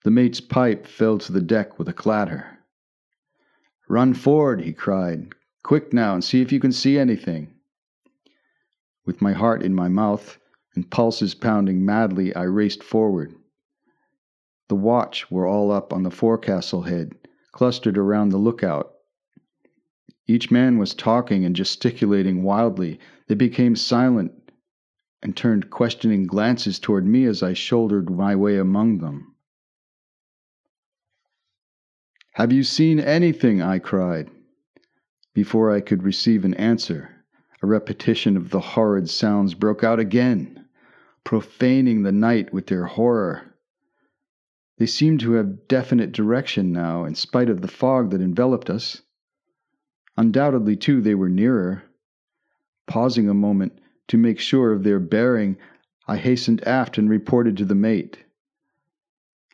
The 0.03 0.11
mate's 0.11 0.41
pipe 0.41 0.85
fell 0.85 1.17
to 1.19 1.31
the 1.31 1.39
deck 1.39 1.79
with 1.79 1.87
a 1.87 1.93
clatter. 1.93 2.59
Run 3.87 4.13
forward, 4.13 4.59
he 4.61 4.73
cried, 4.73 5.29
Quick 5.63 5.93
now 5.93 6.13
and 6.13 6.21
see 6.21 6.41
if 6.41 6.51
you 6.51 6.59
can 6.59 6.73
see 6.73 6.97
anything. 6.99 7.53
With 9.05 9.21
my 9.21 9.31
heart 9.31 9.63
in 9.63 9.73
my 9.73 9.87
mouth 9.87 10.37
and 10.75 10.91
pulses 10.91 11.33
pounding 11.33 11.85
madly, 11.85 12.35
I 12.35 12.43
raced 12.43 12.83
forward. 12.83 13.33
The 14.67 14.75
watch 14.75 15.31
were 15.31 15.47
all 15.47 15.71
up 15.71 15.93
on 15.93 16.03
the 16.03 16.11
forecastle 16.11 16.81
head, 16.81 17.15
clustered 17.53 17.97
around 17.97 18.29
the 18.29 18.37
lookout. 18.37 18.91
Each 20.27 20.51
man 20.51 20.77
was 20.77 20.93
talking 20.93 21.45
and 21.45 21.55
gesticulating 21.55 22.43
wildly. 22.43 22.99
They 23.27 23.35
became 23.35 23.77
silent 23.77 24.42
and 25.23 25.37
turned 25.37 25.69
questioning 25.69 26.27
glances 26.27 26.77
toward 26.77 27.07
me 27.07 27.23
as 27.23 27.41
I 27.41 27.53
shouldered 27.53 28.09
my 28.09 28.35
way 28.35 28.57
among 28.57 28.97
them. 28.97 29.35
Have 32.33 32.51
you 32.51 32.63
seen 32.63 32.99
anything? 32.99 33.61
I 33.61 33.79
cried. 33.79 34.29
Before 35.33 35.71
I 35.71 35.79
could 35.79 36.03
receive 36.03 36.43
an 36.43 36.53
answer, 36.55 37.09
a 37.61 37.67
repetition 37.67 38.35
of 38.35 38.49
the 38.49 38.59
horrid 38.59 39.09
sounds 39.09 39.53
broke 39.53 39.81
out 39.81 39.97
again, 39.97 40.65
profaning 41.23 42.03
the 42.03 42.11
night 42.11 42.53
with 42.53 42.67
their 42.67 42.85
horror. 42.85 43.53
They 44.77 44.87
seemed 44.87 45.21
to 45.21 45.33
have 45.33 45.69
definite 45.69 46.11
direction 46.11 46.73
now, 46.73 47.05
in 47.05 47.15
spite 47.15 47.49
of 47.49 47.61
the 47.61 47.67
fog 47.69 48.11
that 48.11 48.21
enveloped 48.21 48.69
us. 48.69 49.01
Undoubtedly, 50.17 50.75
too, 50.75 50.99
they 51.01 51.15
were 51.15 51.29
nearer. 51.29 51.83
Pausing 52.87 53.29
a 53.29 53.33
moment 53.33 53.79
to 54.07 54.17
make 54.17 54.39
sure 54.39 54.71
of 54.71 54.83
their 54.83 54.99
bearing, 54.99 55.57
I 56.07 56.17
hastened 56.17 56.65
aft 56.67 56.97
and 56.97 57.09
reported 57.09 57.57
to 57.57 57.65
the 57.65 57.75
mate. 57.75 58.25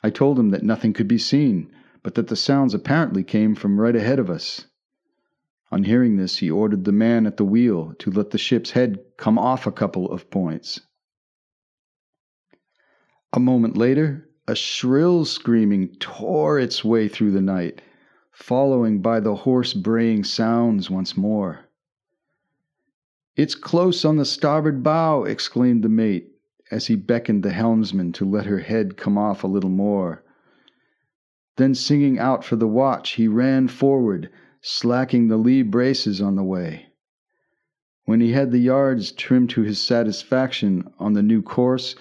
I 0.01 0.09
told 0.09 0.39
him 0.39 0.49
that 0.49 0.63
nothing 0.63 0.93
could 0.93 1.07
be 1.07 1.17
seen, 1.17 1.71
but 2.01 2.15
that 2.15 2.27
the 2.27 2.35
sounds 2.35 2.73
apparently 2.73 3.23
came 3.23 3.55
from 3.55 3.79
right 3.79 3.95
ahead 3.95 4.19
of 4.19 4.29
us. 4.29 4.65
On 5.71 5.83
hearing 5.83 6.15
this, 6.15 6.37
he 6.37 6.49
ordered 6.49 6.85
the 6.85 6.91
man 6.91 7.27
at 7.27 7.37
the 7.37 7.45
wheel 7.45 7.93
to 7.99 8.09
let 8.09 8.31
the 8.31 8.37
ship's 8.37 8.71
head 8.71 8.99
come 9.17 9.37
off 9.37 9.67
a 9.67 9.71
couple 9.71 10.11
of 10.11 10.31
points. 10.31 10.81
A 13.31 13.39
moment 13.39 13.77
later, 13.77 14.27
a 14.47 14.55
shrill 14.55 15.25
screaming 15.25 15.95
tore 15.99 16.57
its 16.57 16.83
way 16.83 17.07
through 17.07 17.31
the 17.31 17.41
night, 17.41 17.83
following 18.31 19.01
by 19.01 19.19
the 19.19 19.35
hoarse 19.35 19.73
braying 19.75 20.23
sounds 20.23 20.89
once 20.89 21.15
more. 21.15 21.68
It's 23.39 23.55
close 23.55 24.03
on 24.03 24.17
the 24.17 24.25
starboard 24.25 24.83
bow, 24.83 25.23
exclaimed 25.23 25.81
the 25.81 25.87
mate, 25.87 26.29
as 26.71 26.87
he 26.87 26.97
beckoned 26.97 27.41
the 27.41 27.53
helmsman 27.53 28.11
to 28.11 28.29
let 28.29 28.45
her 28.47 28.59
head 28.59 28.97
come 28.97 29.17
off 29.17 29.45
a 29.45 29.47
little 29.47 29.69
more. 29.69 30.25
Then, 31.55 31.73
singing 31.73 32.19
out 32.19 32.43
for 32.43 32.57
the 32.57 32.67
watch, 32.67 33.11
he 33.11 33.29
ran 33.29 33.69
forward 33.69 34.29
slacking 34.59 35.29
the 35.29 35.37
lee 35.37 35.61
braces 35.61 36.19
on 36.19 36.35
the 36.35 36.43
way. 36.43 36.87
When 38.03 38.19
he 38.19 38.33
had 38.33 38.51
the 38.51 38.59
yards 38.59 39.13
trimmed 39.13 39.51
to 39.51 39.61
his 39.61 39.79
satisfaction 39.79 40.91
on 40.99 41.13
the 41.13 41.23
new 41.23 41.41
course, 41.41 41.95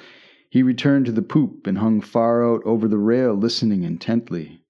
he 0.50 0.64
returned 0.64 1.06
to 1.06 1.12
the 1.12 1.22
poop 1.22 1.68
and 1.68 1.78
hung 1.78 2.00
far 2.00 2.44
out 2.44 2.64
over 2.64 2.88
the 2.88 2.98
rail, 2.98 3.34
listening 3.34 3.84
intently. 3.84 4.64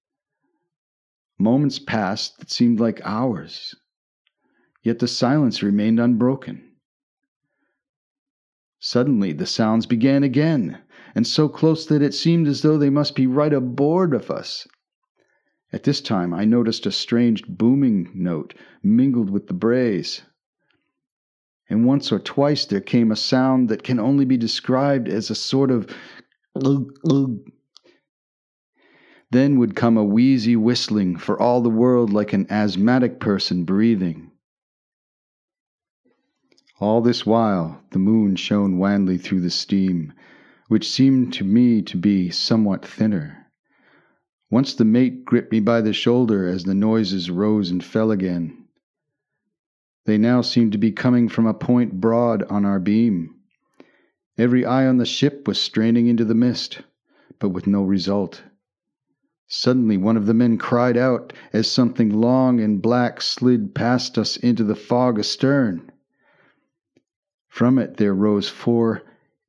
Moments 1.39 1.79
passed 1.79 2.37
that 2.37 2.51
seemed 2.51 2.79
like 2.79 3.01
hours, 3.03 3.73
yet 4.81 4.99
the 4.99 5.07
silence 5.07 5.61
remained 5.61 5.99
unbroken. 5.99 6.63
Suddenly 8.79 9.33
the 9.33 9.45
sounds 9.45 9.85
began 9.85 10.23
again, 10.23 10.79
and 11.13 11.27
so 11.27 11.49
close 11.49 11.85
that 11.85 12.01
it 12.01 12.13
seemed 12.13 12.47
as 12.47 12.61
though 12.61 12.77
they 12.77 12.89
must 12.89 13.15
be 13.15 13.27
right 13.27 13.53
aboard 13.53 14.13
of 14.13 14.31
us. 14.31 14.67
At 15.73 15.83
this 15.83 16.01
time 16.01 16.33
I 16.33 16.45
noticed 16.45 16.85
a 16.85 16.91
strange 16.91 17.45
booming 17.45 18.09
note 18.15 18.53
mingled 18.81 19.29
with 19.29 19.47
the 19.47 19.53
brays. 19.53 20.21
And 21.69 21.85
once 21.85 22.11
or 22.11 22.19
twice 22.19 22.65
there 22.65 22.81
came 22.81 23.11
a 23.11 23.15
sound 23.15 23.69
that 23.69 23.83
can 23.83 23.99
only 23.99 24.25
be 24.25 24.37
described 24.37 25.07
as 25.07 25.29
a 25.29 25.35
sort 25.35 25.69
of 25.69 25.93
ugh, 26.55 26.87
ugh. 27.07 27.37
Then 29.29 29.59
would 29.59 29.75
come 29.75 29.95
a 29.95 30.03
wheezy 30.03 30.55
whistling, 30.55 31.17
for 31.17 31.39
all 31.39 31.61
the 31.61 31.69
world 31.69 32.11
like 32.11 32.33
an 32.33 32.47
asthmatic 32.49 33.19
person 33.19 33.63
breathing. 33.63 34.28
All 36.81 37.01
this 37.01 37.25
while 37.25 37.83
the 37.91 37.99
moon 37.99 38.37
shone 38.37 38.77
wanly 38.77 39.17
through 39.17 39.41
the 39.41 39.49
steam, 39.49 40.13
which 40.69 40.89
seemed 40.89 41.33
to 41.33 41.43
me 41.43 41.81
to 41.81 41.97
be 41.97 42.29
somewhat 42.29 42.85
thinner. 42.85 43.47
Once 44.49 44.73
the 44.73 44.85
mate 44.85 45.25
gripped 45.25 45.51
me 45.51 45.59
by 45.59 45.81
the 45.81 45.91
shoulder 45.91 46.47
as 46.47 46.63
the 46.63 46.73
noises 46.73 47.29
rose 47.29 47.69
and 47.69 47.83
fell 47.83 48.11
again. 48.11 48.65
They 50.05 50.17
now 50.17 50.39
seemed 50.39 50.71
to 50.71 50.77
be 50.77 50.93
coming 50.93 51.27
from 51.27 51.45
a 51.45 51.53
point 51.53 51.99
broad 51.99 52.43
on 52.43 52.63
our 52.63 52.79
beam. 52.79 53.35
Every 54.37 54.63
eye 54.63 54.87
on 54.87 54.99
the 54.99 55.05
ship 55.05 55.49
was 55.49 55.59
straining 55.59 56.07
into 56.07 56.23
the 56.23 56.33
mist, 56.33 56.81
but 57.39 57.49
with 57.49 57.67
no 57.67 57.83
result. 57.83 58.43
Suddenly, 59.49 59.97
one 59.97 60.15
of 60.15 60.27
the 60.27 60.33
men 60.33 60.57
cried 60.57 60.95
out 60.95 61.33
as 61.51 61.69
something 61.69 62.09
long 62.09 62.61
and 62.61 62.81
black 62.81 63.19
slid 63.19 63.75
past 63.75 64.17
us 64.17 64.37
into 64.37 64.63
the 64.63 64.75
fog 64.75 65.19
astern. 65.19 65.91
From 67.51 67.79
it 67.79 67.97
there 67.97 68.13
rose 68.13 68.47
four 68.47 69.01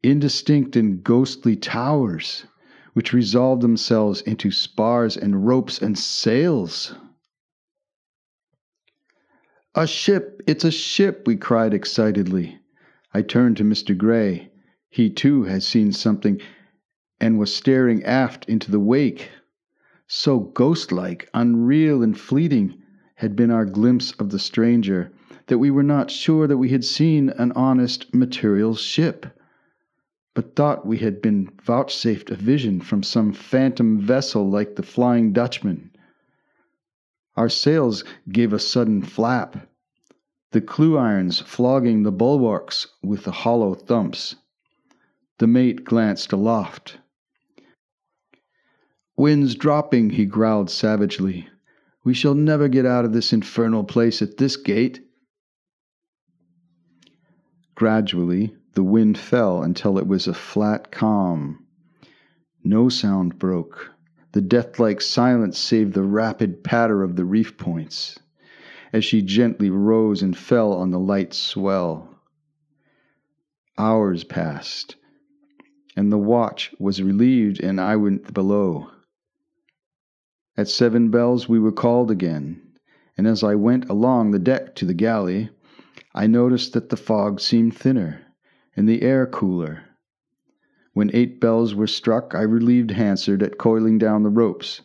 indistinct 0.02 0.75
and 0.75 1.04
ghostly 1.04 1.54
towers 1.54 2.47
which 2.95 3.12
resolved 3.12 3.61
themselves 3.61 4.23
into 4.23 4.50
spars 4.50 5.19
and 5.19 5.47
ropes 5.47 5.83
and 5.83 5.99
sails. 5.99 6.95
A 9.75 9.87
ship! 9.87 10.40
It's 10.47 10.64
a 10.64 10.71
ship! 10.71 11.25
we 11.26 11.37
cried 11.37 11.75
excitedly. 11.75 12.59
I 13.12 13.21
turned 13.21 13.59
to 13.59 13.64
Mr. 13.64 13.95
Gray. 13.95 14.50
He 14.88 15.11
too 15.11 15.42
had 15.42 15.62
seen 15.62 15.92
something 15.92 16.40
and 17.21 17.38
was 17.38 17.54
staring 17.54 18.02
aft 18.04 18.47
into 18.47 18.71
the 18.71 18.80
wake. 18.80 19.30
So 20.07 20.40
ghostlike, 20.40 21.28
unreal, 21.35 22.02
and 22.02 22.19
fleeting 22.19 22.80
had 23.16 23.37
been 23.37 23.50
our 23.50 23.66
glimpse 23.66 24.12
of 24.12 24.30
the 24.30 24.38
stranger 24.38 25.12
that 25.50 25.59
we 25.59 25.71
were 25.71 25.83
not 25.83 26.11
sure 26.11 26.47
that 26.47 26.57
we 26.57 26.71
had 26.71 26.85
seen 26.85 27.28
an 27.30 27.52
honest 27.52 28.14
material 28.14 28.75
ship 28.75 29.26
but 30.35 30.54
thought 30.54 30.87
we 30.87 30.99
had 30.99 31.21
been 31.21 31.50
vouchsafed 31.62 32.30
a 32.30 32.37
vision 32.37 32.80
from 32.80 33.02
some 33.02 33.33
phantom 33.33 34.00
vessel 34.00 34.49
like 34.49 34.76
the 34.76 34.83
Flying 34.83 35.33
Dutchman. 35.33 35.90
Our 37.37 37.49
sails 37.49 38.04
gave 38.30 38.52
a 38.52 38.59
sudden 38.59 39.02
flap, 39.02 39.69
the 40.52 40.61
clew 40.61 40.97
irons 40.97 41.40
flogging 41.40 42.04
the 42.04 42.12
bulwarks 42.12 42.87
with 43.02 43.25
the 43.25 43.33
hollow 43.33 43.75
thumps. 43.75 44.37
The 45.38 45.47
mate 45.47 45.85
glanced 45.85 46.33
aloft. 46.33 46.99
Wind's 49.16 49.54
dropping, 49.54 50.11
he 50.11 50.26
growled 50.26 50.71
savagely. 50.71 51.49
We 52.04 52.14
shall 52.14 52.35
never 52.35 52.69
get 52.69 52.87
out 52.87 53.04
of 53.04 53.12
this 53.12 53.33
infernal 53.33 53.85
place 53.85 54.23
at 54.23 54.37
this 54.37 54.57
gait. 54.57 55.00
Gradually, 57.81 58.55
the 58.75 58.83
wind 58.83 59.17
fell 59.17 59.63
until 59.63 59.97
it 59.97 60.07
was 60.07 60.29
a 60.29 60.35
flat 60.35 60.93
calm. 60.93 61.65
No 62.63 62.91
sound 62.91 63.39
broke. 63.39 63.93
The 64.33 64.43
deathlike 64.43 65.01
silence 65.01 65.59
save 65.59 65.95
the 65.95 66.03
rapid 66.03 66.63
patter 66.63 67.03
of 67.03 67.17
the 67.17 67.25
reef 67.25 67.57
points 67.57 68.19
as 68.93 69.03
she 69.03 69.23
gently 69.23 69.71
rose 69.71 70.21
and 70.21 70.37
fell 70.37 70.75
on 70.75 70.91
the 70.91 70.99
light 71.01 71.33
swell. 71.33 72.21
Hours 73.79 74.25
passed, 74.25 74.97
and 75.97 76.13
the 76.13 76.19
watch 76.19 76.75
was 76.79 77.03
relieved, 77.03 77.63
and 77.63 77.81
I 77.81 77.97
went 77.97 78.35
below. 78.35 78.91
At 80.55 80.69
seven 80.69 81.09
bells 81.11 81.49
we 81.49 81.59
were 81.59 81.73
called 81.73 82.11
again, 82.11 82.61
and 83.17 83.27
as 83.27 83.43
I 83.43 83.55
went 83.55 83.89
along 83.89 84.33
the 84.33 84.39
deck 84.39 84.75
to 84.75 84.85
the 84.85 84.93
galley, 84.93 85.49
I 86.14 86.26
noticed 86.26 86.73
that 86.73 86.88
the 86.88 86.97
fog 86.97 87.40
seemed 87.40 87.76
thinner 87.76 88.23
and 88.76 88.88
the 88.88 89.02
air 89.02 89.26
cooler. 89.26 89.85
When 90.93 91.11
eight 91.14 91.40
bells 91.40 91.75
were 91.75 91.87
struck, 91.87 92.35
I 92.35 92.43
relieved 92.43 92.90
Hansard 92.90 93.43
at 93.43 93.59
coiling 93.59 93.99
down 93.99 94.25
the 94.25 94.29
ropes. 94.29 94.83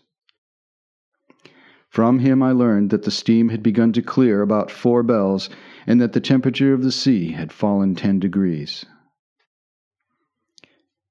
From 1.90 2.20
him 2.20 2.44
I 2.44 2.52
learned 2.52 2.90
that 2.92 3.04
the 3.04 3.12
steam 3.12 3.50
had 3.50 3.64
begun 3.64 3.92
to 3.94 4.02
clear 4.02 4.42
about 4.42 4.70
four 4.70 5.02
bells 5.02 5.50
and 5.88 6.00
that 6.02 6.14
the 6.14 6.20
temperature 6.20 6.74
of 6.74 6.84
the 6.84 6.92
sea 6.92 7.32
had 7.32 7.52
fallen 7.52 7.96
ten 7.96 8.20
degrees. 8.20 8.86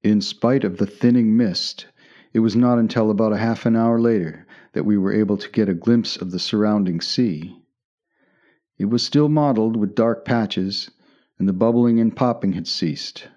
In 0.02 0.20
spite 0.20 0.62
of 0.62 0.76
the 0.76 0.86
thinning 0.86 1.36
mist, 1.36 1.86
it 2.32 2.40
was 2.40 2.54
not 2.54 2.78
until 2.78 3.10
about 3.10 3.32
a 3.32 3.38
half 3.38 3.64
an 3.64 3.74
hour 3.74 3.98
later 3.98 4.46
that 4.74 4.84
we 4.84 4.98
were 4.98 5.12
able 5.12 5.38
to 5.38 5.50
get 5.50 5.68
a 5.68 5.74
glimpse 5.74 6.16
of 6.16 6.30
the 6.30 6.38
surrounding 6.38 7.00
sea. 7.00 7.63
It 8.76 8.86
was 8.86 9.04
still 9.04 9.28
mottled 9.28 9.76
with 9.76 9.94
dark 9.94 10.24
patches, 10.24 10.90
and 11.38 11.48
the 11.48 11.52
bubbling 11.52 12.00
and 12.00 12.14
popping 12.16 12.54
had 12.54 12.66
ceased. 12.66 13.28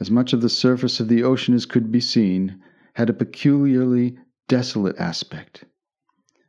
As 0.00 0.10
much 0.10 0.32
of 0.32 0.40
the 0.40 0.48
surface 0.48 0.98
of 0.98 1.08
the 1.08 1.22
ocean 1.22 1.52
as 1.52 1.66
could 1.66 1.92
be 1.92 2.00
seen 2.00 2.62
had 2.94 3.10
a 3.10 3.12
peculiarly 3.12 4.16
desolate 4.48 4.96
aspect. 4.98 5.64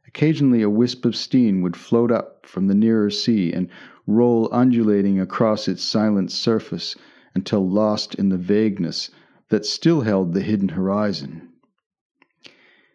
Occasionally, 0.08 0.62
a 0.62 0.70
wisp 0.70 1.04
of 1.04 1.18
steam 1.18 1.62
would 1.62 1.76
float 1.76 2.12
up 2.12 2.46
from 2.46 2.68
the 2.68 2.74
nearer 2.74 3.10
sea 3.10 3.52
and 3.52 3.68
roll 4.08 4.48
undulating 4.54 5.20
across 5.20 5.68
its 5.68 5.84
silent 5.84 6.32
surface 6.32 6.96
until 7.34 7.70
lost 7.70 8.16
in 8.16 8.30
the 8.30 8.38
vagueness 8.38 9.12
that 9.50 9.66
still 9.66 10.00
held 10.00 10.34
the 10.34 10.42
hidden 10.42 10.70
horizon. 10.70 11.50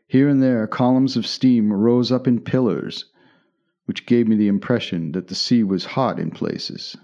Here 0.07 0.27
and 0.27 0.43
there, 0.43 0.67
columns 0.67 1.19
of 1.19 1.27
steam 1.27 1.71
rose 1.71 2.11
up 2.11 2.27
in 2.27 2.41
pillars, 2.41 3.05
which 3.91 4.07
gave 4.07 4.29
me 4.29 4.37
the 4.37 4.47
impression 4.47 5.11
that 5.11 5.27
the 5.27 5.35
sea 5.35 5.65
was 5.65 5.85
hot 5.85 6.21
in 6.21 6.31
places. 6.31 6.97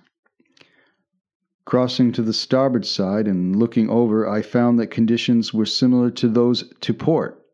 Crossing 1.65 2.13
to 2.13 2.23
the 2.23 2.33
starboard 2.33 2.87
side 2.87 3.27
and 3.27 3.57
looking 3.57 3.91
over, 3.91 4.29
I 4.29 4.41
found 4.41 4.79
that 4.79 4.87
conditions 4.87 5.53
were 5.53 5.67
similar 5.67 6.13
to 6.13 6.29
those 6.29 6.73
to 6.83 6.95
port. 6.95 7.45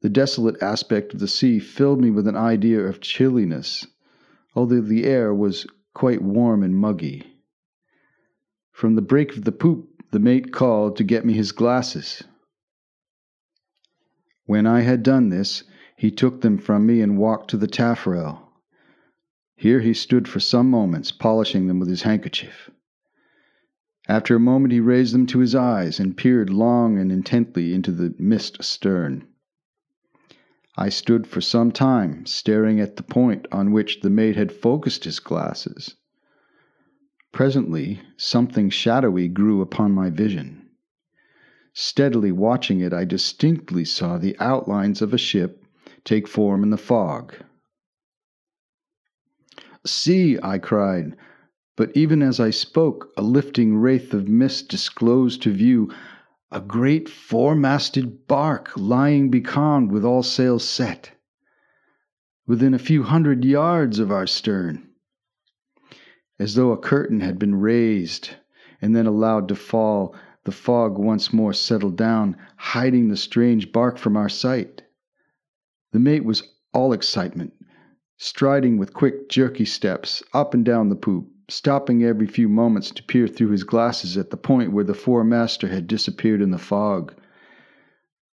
The 0.00 0.08
desolate 0.08 0.62
aspect 0.62 1.12
of 1.12 1.20
the 1.20 1.28
sea 1.28 1.58
filled 1.58 2.00
me 2.00 2.10
with 2.10 2.26
an 2.26 2.38
idea 2.38 2.80
of 2.80 3.02
chilliness, 3.02 3.86
although 4.54 4.80
the 4.80 5.04
air 5.04 5.34
was 5.34 5.66
quite 5.92 6.22
warm 6.22 6.62
and 6.62 6.74
muggy. 6.74 7.38
From 8.72 8.94
the 8.94 9.02
break 9.02 9.36
of 9.36 9.44
the 9.44 9.52
poop, 9.52 9.90
the 10.10 10.18
mate 10.18 10.54
called 10.54 10.96
to 10.96 11.04
get 11.04 11.26
me 11.26 11.34
his 11.34 11.52
glasses. 11.52 12.24
When 14.46 14.66
I 14.66 14.80
had 14.80 15.02
done 15.02 15.28
this, 15.28 15.64
he 15.96 16.10
took 16.10 16.40
them 16.40 16.58
from 16.58 16.84
me 16.84 17.00
and 17.00 17.18
walked 17.18 17.48
to 17.50 17.56
the 17.56 17.68
taffrail. 17.68 18.52
Here 19.54 19.80
he 19.80 19.94
stood 19.94 20.26
for 20.26 20.40
some 20.40 20.68
moments, 20.68 21.12
polishing 21.12 21.68
them 21.68 21.78
with 21.78 21.88
his 21.88 22.02
handkerchief. 22.02 22.68
After 24.08 24.34
a 24.34 24.40
moment, 24.40 24.72
he 24.72 24.80
raised 24.80 25.14
them 25.14 25.26
to 25.26 25.38
his 25.38 25.54
eyes 25.54 26.00
and 26.00 26.16
peered 26.16 26.50
long 26.50 26.98
and 26.98 27.12
intently 27.12 27.72
into 27.72 27.92
the 27.92 28.14
mist 28.18 28.56
astern. 28.58 29.26
I 30.76 30.88
stood 30.88 31.26
for 31.26 31.40
some 31.40 31.70
time, 31.70 32.26
staring 32.26 32.80
at 32.80 32.96
the 32.96 33.04
point 33.04 33.46
on 33.52 33.70
which 33.70 34.00
the 34.00 34.10
mate 34.10 34.34
had 34.34 34.50
focused 34.50 35.04
his 35.04 35.20
glasses. 35.20 35.94
Presently, 37.30 38.00
something 38.16 38.68
shadowy 38.68 39.28
grew 39.28 39.60
upon 39.60 39.92
my 39.92 40.10
vision. 40.10 40.68
Steadily 41.72 42.32
watching 42.32 42.80
it, 42.80 42.92
I 42.92 43.04
distinctly 43.04 43.84
saw 43.84 44.18
the 44.18 44.36
outlines 44.40 45.00
of 45.00 45.14
a 45.14 45.18
ship 45.18 45.63
take 46.04 46.28
form 46.28 46.62
in 46.62 46.70
the 46.70 46.76
fog. 46.76 47.34
See, 49.86 50.38
I 50.42 50.58
cried, 50.58 51.16
but 51.76 51.94
even 51.96 52.22
as 52.22 52.38
I 52.38 52.50
spoke, 52.50 53.12
a 53.16 53.22
lifting 53.22 53.76
wraith 53.76 54.14
of 54.14 54.28
mist 54.28 54.68
disclosed 54.68 55.42
to 55.42 55.52
view 55.52 55.90
a 56.50 56.60
great 56.60 57.08
four 57.08 57.56
masted 57.56 58.28
bark 58.28 58.70
lying 58.76 59.28
becalmed 59.28 59.90
with 59.90 60.04
all 60.04 60.22
sails 60.22 60.64
set, 60.64 61.10
within 62.46 62.72
a 62.74 62.78
few 62.78 63.02
hundred 63.02 63.44
yards 63.44 63.98
of 63.98 64.12
our 64.12 64.26
stern. 64.26 64.88
As 66.38 66.54
though 66.54 66.70
a 66.70 66.78
curtain 66.78 67.20
had 67.20 67.40
been 67.40 67.56
raised 67.56 68.36
and 68.80 68.94
then 68.94 69.06
allowed 69.06 69.48
to 69.48 69.56
fall, 69.56 70.14
the 70.44 70.52
fog 70.52 70.96
once 70.96 71.32
more 71.32 71.52
settled 71.52 71.96
down, 71.96 72.36
hiding 72.56 73.08
the 73.08 73.16
strange 73.16 73.72
bark 73.72 73.98
from 73.98 74.16
our 74.16 74.28
sight. 74.28 74.83
The 75.94 76.00
mate 76.00 76.24
was 76.24 76.42
all 76.72 76.92
excitement, 76.92 77.52
striding 78.16 78.78
with 78.78 78.92
quick, 78.92 79.28
jerky 79.28 79.64
steps 79.64 80.24
up 80.32 80.52
and 80.52 80.64
down 80.64 80.88
the 80.88 80.96
poop, 80.96 81.28
stopping 81.48 82.02
every 82.02 82.26
few 82.26 82.48
moments 82.48 82.90
to 82.90 83.02
peer 83.04 83.28
through 83.28 83.50
his 83.50 83.62
glasses 83.62 84.16
at 84.16 84.30
the 84.30 84.36
point 84.36 84.72
where 84.72 84.82
the 84.82 84.92
four-master 84.92 85.68
had 85.68 85.86
disappeared 85.86 86.42
in 86.42 86.50
the 86.50 86.58
fog. 86.58 87.14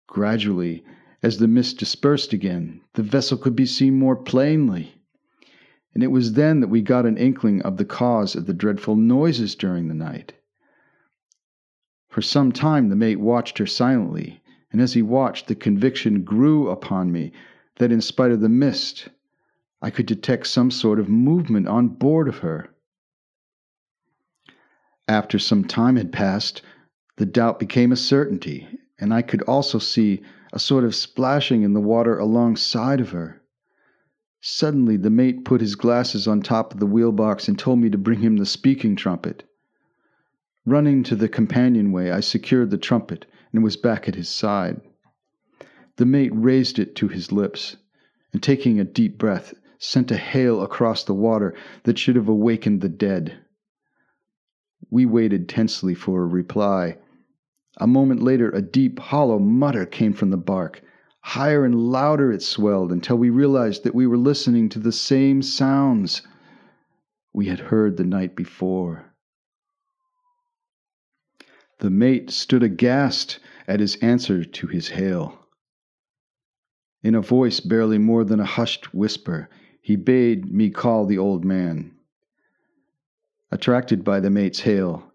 Gradually, 0.08 0.84
as 1.22 1.38
the 1.38 1.48
mist 1.48 1.78
dispersed 1.78 2.34
again, 2.34 2.82
the 2.94 3.04
vessel 3.04 3.38
could 3.38 3.56
be 3.56 3.68
seen 3.68 3.94
more 3.94 4.16
plainly. 4.16 4.96
And 5.94 6.02
it 6.02 6.08
was 6.08 6.34
then 6.34 6.62
that 6.62 6.70
we 6.70 6.82
got 6.82 7.06
an 7.06 7.18
inkling 7.18 7.62
of 7.62 7.78
the 7.78 7.86
cause 7.86 8.36
of 8.36 8.48
the 8.48 8.56
dreadful 8.56 8.96
noises 8.96 9.54
during 9.54 9.88
the 9.88 9.94
night. 9.94 10.34
For 12.10 12.24
some 12.24 12.54
time 12.54 12.90
the 12.90 12.96
mate 12.96 13.20
watched 13.20 13.60
her 13.60 13.68
silently, 13.68 14.41
and 14.72 14.80
as 14.80 14.94
he 14.94 15.02
watched, 15.02 15.48
the 15.48 15.56
conviction 15.56 16.24
grew 16.24 16.70
upon 16.70 17.12
me 17.12 17.32
that 17.78 17.92
in 17.92 18.00
spite 18.00 18.32
of 18.32 18.40
the 18.40 18.50
mist, 18.50 19.10
I 19.82 19.90
could 19.90 20.06
detect 20.06 20.48
some 20.48 20.72
sort 20.72 21.00
of 21.00 21.10
movement 21.10 21.68
on 21.68 21.90
board 21.90 22.28
of 22.28 22.38
her. 22.38 22.70
After 25.08 25.40
some 25.40 25.66
time 25.66 25.98
had 25.98 26.14
passed, 26.14 26.62
the 27.18 27.26
doubt 27.26 27.60
became 27.60 27.92
a 27.92 27.98
certainty, 27.98 28.80
and 28.98 29.14
I 29.14 29.22
could 29.22 29.42
also 29.44 29.78
see 29.78 30.22
a 30.54 30.60
sort 30.60 30.84
of 30.84 30.96
splashing 30.96 31.64
in 31.64 31.74
the 31.74 31.82
water 31.82 32.18
alongside 32.18 33.02
of 33.02 33.10
her. 33.10 33.42
Suddenly, 34.40 34.98
the 34.98 35.10
mate 35.10 35.44
put 35.44 35.62
his 35.62 35.76
glasses 35.76 36.28
on 36.28 36.42
top 36.42 36.74
of 36.74 36.80
the 36.80 36.88
wheelbox 36.88 37.48
and 37.48 37.60
told 37.60 37.80
me 37.80 37.90
to 37.90 37.98
bring 37.98 38.22
him 38.22 38.38
the 38.38 38.46
speaking 38.46 38.96
trumpet. 38.96 39.44
Running 40.66 41.04
to 41.04 41.16
the 41.16 41.30
companionway, 41.30 42.10
I 42.10 42.22
secured 42.22 42.70
the 42.70 42.78
trumpet 42.78 43.26
and 43.54 43.64
was 43.64 43.78
back 43.78 44.08
at 44.08 44.16
his 44.16 44.30
side. 44.30 44.82
The 45.98 46.06
mate 46.06 46.32
raised 46.34 46.80
it 46.80 46.96
to 46.96 47.08
his 47.08 47.32
lips, 47.32 47.78
and 48.34 48.42
taking 48.42 48.80
a 48.80 48.84
deep 48.84 49.18
breath, 49.18 49.54
sent 49.78 50.12
a 50.12 50.18
hail 50.18 50.62
across 50.62 51.04
the 51.04 51.14
water 51.14 51.54
that 51.84 51.98
should 51.98 52.16
have 52.16 52.30
awakened 52.30 52.82
the 52.82 52.90
dead. 52.90 53.38
We 54.90 55.06
waited 55.06 55.50
tensely 55.50 55.94
for 55.94 56.24
a 56.24 56.28
reply. 56.28 56.98
A 57.78 57.88
moment 57.88 58.22
later, 58.22 58.50
a 58.50 58.62
deep, 58.62 59.00
hollow 59.00 59.40
mutter 59.40 59.86
came 59.86 60.14
from 60.14 60.30
the 60.30 60.38
bark. 60.38 60.82
Higher 61.22 61.66
and 61.66 61.76
louder 61.76 62.32
it 62.32 62.42
swelled 62.42 62.92
until 62.92 63.18
we 63.18 63.30
realized 63.30 63.84
that 63.84 63.96
we 63.96 64.08
were 64.08 64.18
listening 64.18 64.70
to 64.70 64.80
the 64.80 64.92
same 64.92 65.42
sounds 65.42 66.22
we 67.34 67.46
had 67.48 67.60
heard 67.60 67.98
the 67.98 68.04
night 68.04 68.36
before. 68.36 69.11
The 71.82 71.90
mate 71.90 72.30
stood 72.30 72.62
aghast 72.62 73.40
at 73.68 73.80
his 73.80 73.96
answer 74.04 74.44
to 74.46 74.68
his 74.68 74.90
hail. 74.90 75.48
In 77.02 77.16
a 77.16 77.22
voice 77.22 77.60
barely 77.60 77.98
more 77.98 78.24
than 78.24 78.40
a 78.40 78.46
hushed 78.46 78.94
whisper, 78.94 79.50
he 79.82 79.96
bade 79.96 80.54
me 80.54 80.70
call 80.70 81.08
the 81.08 81.18
old 81.18 81.44
man. 81.44 81.94
Attracted 83.50 84.04
by 84.04 84.20
the 84.20 84.30
mate's 84.30 84.60
hail 84.60 85.12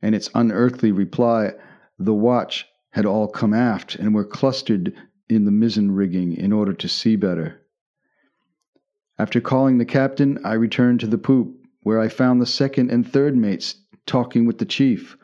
and 0.00 0.14
its 0.14 0.30
unearthly 0.36 0.92
reply, 0.92 1.54
the 1.98 2.14
watch 2.14 2.68
had 2.90 3.04
all 3.06 3.26
come 3.26 3.52
aft 3.52 3.96
and 3.96 4.14
were 4.14 4.24
clustered 4.24 4.94
in 5.28 5.46
the 5.46 5.50
mizzen 5.50 5.90
rigging 5.96 6.32
in 6.32 6.52
order 6.52 6.74
to 6.74 6.88
see 6.88 7.16
better. 7.16 7.60
After 9.18 9.40
calling 9.40 9.78
the 9.78 9.84
captain, 9.84 10.38
I 10.44 10.52
returned 10.52 11.00
to 11.00 11.08
the 11.08 11.18
poop, 11.18 11.56
where 11.82 11.98
I 11.98 12.06
found 12.06 12.40
the 12.40 12.46
second 12.46 12.92
and 12.92 13.04
third 13.04 13.36
mates 13.36 13.80
talking 14.06 14.46
with 14.46 14.58
the 14.58 14.64
chief. 14.64 15.16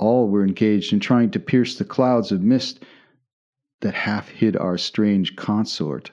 All 0.00 0.30
were 0.30 0.46
engaged 0.46 0.94
in 0.94 1.00
trying 1.00 1.30
to 1.32 1.38
pierce 1.38 1.76
the 1.76 1.84
clouds 1.84 2.32
of 2.32 2.42
mist 2.42 2.82
that 3.82 3.92
half 3.92 4.30
hid 4.30 4.56
our 4.56 4.78
strange 4.78 5.36
consort, 5.36 6.10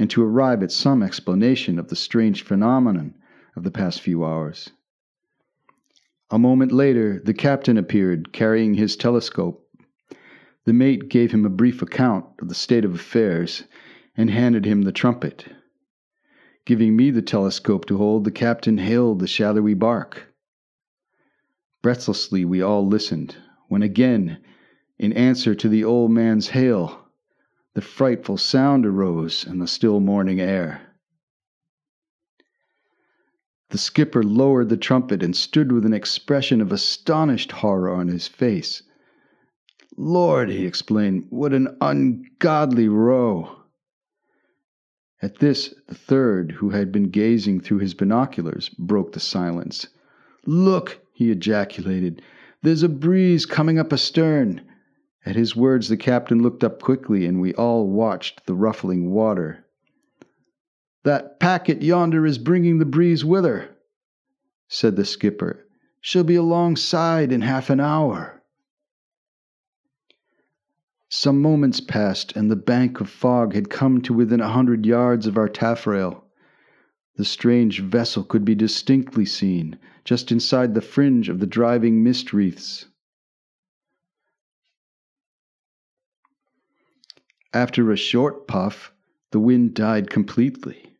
and 0.00 0.10
to 0.10 0.24
arrive 0.24 0.64
at 0.64 0.72
some 0.72 1.00
explanation 1.00 1.78
of 1.78 1.86
the 1.88 1.94
strange 1.94 2.42
phenomenon 2.42 3.14
of 3.54 3.62
the 3.62 3.70
past 3.70 4.00
few 4.00 4.24
hours. 4.24 4.70
A 6.28 6.40
moment 6.40 6.72
later, 6.72 7.20
the 7.24 7.32
captain 7.32 7.78
appeared, 7.78 8.32
carrying 8.32 8.74
his 8.74 8.96
telescope. 8.96 9.64
The 10.64 10.72
mate 10.72 11.08
gave 11.08 11.30
him 11.30 11.46
a 11.46 11.50
brief 11.50 11.82
account 11.82 12.26
of 12.40 12.48
the 12.48 12.54
state 12.56 12.84
of 12.84 12.96
affairs 12.96 13.62
and 14.16 14.28
handed 14.28 14.64
him 14.64 14.82
the 14.82 14.90
trumpet. 14.90 15.46
Giving 16.64 16.96
me 16.96 17.12
the 17.12 17.22
telescope 17.22 17.84
to 17.86 17.96
hold, 17.96 18.24
the 18.24 18.32
captain 18.32 18.78
hailed 18.78 19.20
the 19.20 19.28
shadowy 19.28 19.74
bark. 19.74 20.29
Breathlessly 21.82 22.44
we 22.44 22.60
all 22.60 22.86
listened, 22.86 23.36
when 23.68 23.82
again, 23.82 24.38
in 24.98 25.14
answer 25.14 25.54
to 25.54 25.66
the 25.66 25.82
old 25.82 26.10
man's 26.10 26.48
hail, 26.48 27.08
the 27.72 27.80
frightful 27.80 28.36
sound 28.36 28.84
arose 28.84 29.46
in 29.46 29.60
the 29.60 29.66
still 29.66 29.98
morning 29.98 30.40
air. 30.40 30.82
The 33.70 33.78
skipper 33.78 34.22
lowered 34.22 34.68
the 34.68 34.76
trumpet 34.76 35.22
and 35.22 35.34
stood 35.34 35.72
with 35.72 35.86
an 35.86 35.94
expression 35.94 36.60
of 36.60 36.70
astonished 36.70 37.52
horror 37.52 37.88
on 37.90 38.08
his 38.08 38.28
face. 38.28 38.82
Lord, 39.96 40.50
he 40.50 40.66
explained, 40.66 41.28
what 41.30 41.54
an 41.54 41.76
ungodly 41.80 42.88
row! 42.88 43.56
At 45.22 45.38
this, 45.38 45.72
the 45.86 45.94
third, 45.94 46.52
who 46.52 46.70
had 46.70 46.92
been 46.92 47.10
gazing 47.10 47.60
through 47.60 47.78
his 47.78 47.94
binoculars, 47.94 48.68
broke 48.68 49.12
the 49.12 49.20
silence. 49.20 49.86
Look, 50.44 51.00
he 51.20 51.30
ejaculated. 51.30 52.22
There's 52.62 52.82
a 52.82 52.88
breeze 52.88 53.44
coming 53.44 53.78
up 53.78 53.92
astern. 53.92 54.62
At 55.26 55.36
his 55.36 55.54
words, 55.54 55.90
the 55.90 55.98
captain 55.98 56.42
looked 56.42 56.64
up 56.64 56.80
quickly, 56.80 57.26
and 57.26 57.42
we 57.42 57.52
all 57.52 57.86
watched 57.86 58.46
the 58.46 58.54
ruffling 58.54 59.10
water. 59.10 59.66
That 61.04 61.38
packet 61.38 61.82
yonder 61.82 62.24
is 62.24 62.38
bringing 62.38 62.78
the 62.78 62.86
breeze 62.86 63.22
with 63.22 63.44
her, 63.44 63.68
said 64.68 64.96
the 64.96 65.04
skipper. 65.04 65.66
She'll 66.00 66.24
be 66.24 66.36
alongside 66.36 67.32
in 67.32 67.42
half 67.42 67.68
an 67.68 67.80
hour. 67.80 68.42
Some 71.10 71.42
moments 71.42 71.82
passed, 71.82 72.34
and 72.34 72.50
the 72.50 72.56
bank 72.56 72.98
of 72.98 73.10
fog 73.10 73.52
had 73.52 73.68
come 73.68 74.00
to 74.02 74.14
within 74.14 74.40
a 74.40 74.48
hundred 74.48 74.86
yards 74.86 75.26
of 75.26 75.36
our 75.36 75.50
taffrail. 75.50 76.24
The 77.20 77.26
strange 77.26 77.82
vessel 77.82 78.24
could 78.24 78.46
be 78.46 78.54
distinctly 78.54 79.26
seen, 79.26 79.78
just 80.06 80.32
inside 80.32 80.72
the 80.72 80.80
fringe 80.80 81.28
of 81.28 81.38
the 81.38 81.46
driving 81.46 82.02
mist 82.02 82.32
wreaths. 82.32 82.86
After 87.52 87.90
a 87.92 87.96
short 87.98 88.48
puff, 88.48 88.94
the 89.32 89.38
wind 89.38 89.74
died 89.74 90.08
completely. 90.08 90.96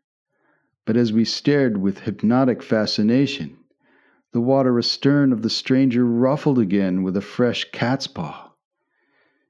But 0.84 0.98
as 0.98 1.10
we 1.10 1.24
stared 1.24 1.78
with 1.78 2.00
hypnotic 2.00 2.62
fascination, 2.62 3.56
the 4.32 4.42
water 4.42 4.78
astern 4.78 5.32
of 5.32 5.40
the 5.40 5.48
stranger 5.48 6.04
ruffled 6.04 6.58
again 6.58 7.02
with 7.02 7.16
a 7.16 7.22
fresh 7.22 7.70
cat's 7.72 8.06
paw. 8.06 8.52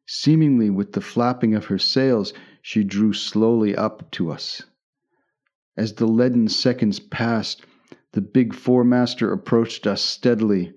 Seemingly 0.06 0.70
with 0.70 0.92
the 0.92 1.00
flapping 1.00 1.52
of 1.56 1.64
her 1.64 1.78
sails, 1.78 2.32
she 2.62 2.84
drew 2.84 3.12
slowly 3.12 3.74
up 3.74 4.08
to 4.12 4.30
us. 4.30 4.62
As 5.76 5.94
the 5.94 6.06
leaden 6.06 6.48
seconds 6.48 6.98
passed, 6.98 7.64
the 8.12 8.20
big 8.20 8.54
four-master 8.54 9.32
approached 9.32 9.86
us 9.86 10.02
steadily. 10.02 10.72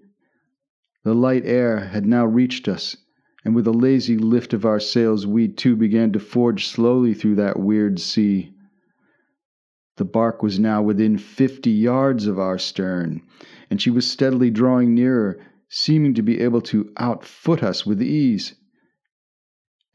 The 1.04 1.16
light 1.16 1.46
air 1.46 1.80
had 1.88 2.06
now 2.06 2.26
reached 2.26 2.68
us, 2.68 2.96
and 3.44 3.56
with 3.56 3.68
a 3.68 3.72
lazy 3.72 4.18
lift 4.18 4.54
of 4.54 4.66
our 4.66 4.80
sails, 4.80 5.26
we 5.26 5.48
too 5.48 5.76
began 5.76 6.12
to 6.12 6.20
forge 6.20 6.68
slowly 6.68 7.14
through 7.14 7.36
that 7.36 7.60
weird 7.60 8.00
sea. 8.00 8.54
The 9.98 10.06
bark 10.06 10.42
was 10.42 10.60
now 10.60 10.82
within 10.82 11.18
fifty 11.18 11.72
yards 11.72 12.28
of 12.28 12.40
our 12.40 12.58
stern, 12.58 13.22
and 13.70 13.82
she 13.82 13.90
was 13.90 14.10
steadily 14.10 14.50
drawing 14.50 14.94
nearer, 14.94 15.40
seeming 15.70 16.14
to 16.14 16.22
be 16.22 16.40
able 16.40 16.62
to 16.62 16.94
outfoot 17.02 17.64
us 17.64 17.86
with 17.86 18.02
ease. 18.02 18.56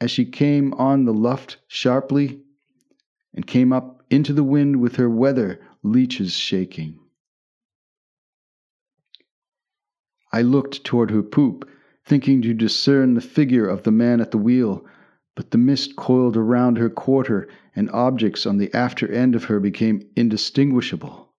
As 0.01 0.11
she 0.11 0.25
came 0.25 0.75
on 0.75 1.05
the 1.05 1.15
luffed 1.15 1.59
sharply, 1.69 2.43
and 3.33 3.47
came 3.47 3.73
up 3.73 3.98
into 4.11 4.33
the 4.33 4.45
wind 4.45 4.81
with 4.81 4.97
her 4.97 5.11
weather 5.11 5.61
leeches 5.83 6.33
shaking. 6.33 6.99
I 10.33 10.43
looked 10.43 10.85
toward 10.85 11.11
her 11.11 11.23
poop 11.23 11.69
thinking 12.05 12.41
to 12.41 12.55
discern 12.55 13.15
the 13.15 13.21
figure 13.21 13.69
of 13.69 13.83
the 13.83 13.93
man 13.93 14.21
at 14.21 14.31
the 14.31 14.39
wheel, 14.39 14.85
but 15.37 15.51
the 15.51 15.59
mist 15.59 15.95
coiled 15.95 16.37
around 16.37 16.79
her 16.79 16.89
quarter, 16.89 17.47
and 17.77 17.91
objects 17.91 18.47
on 18.47 18.57
the 18.57 18.73
after 18.75 19.13
end 19.13 19.35
of 19.35 19.45
her 19.45 19.61
became 19.61 20.09
indistinguishable. 20.17 21.33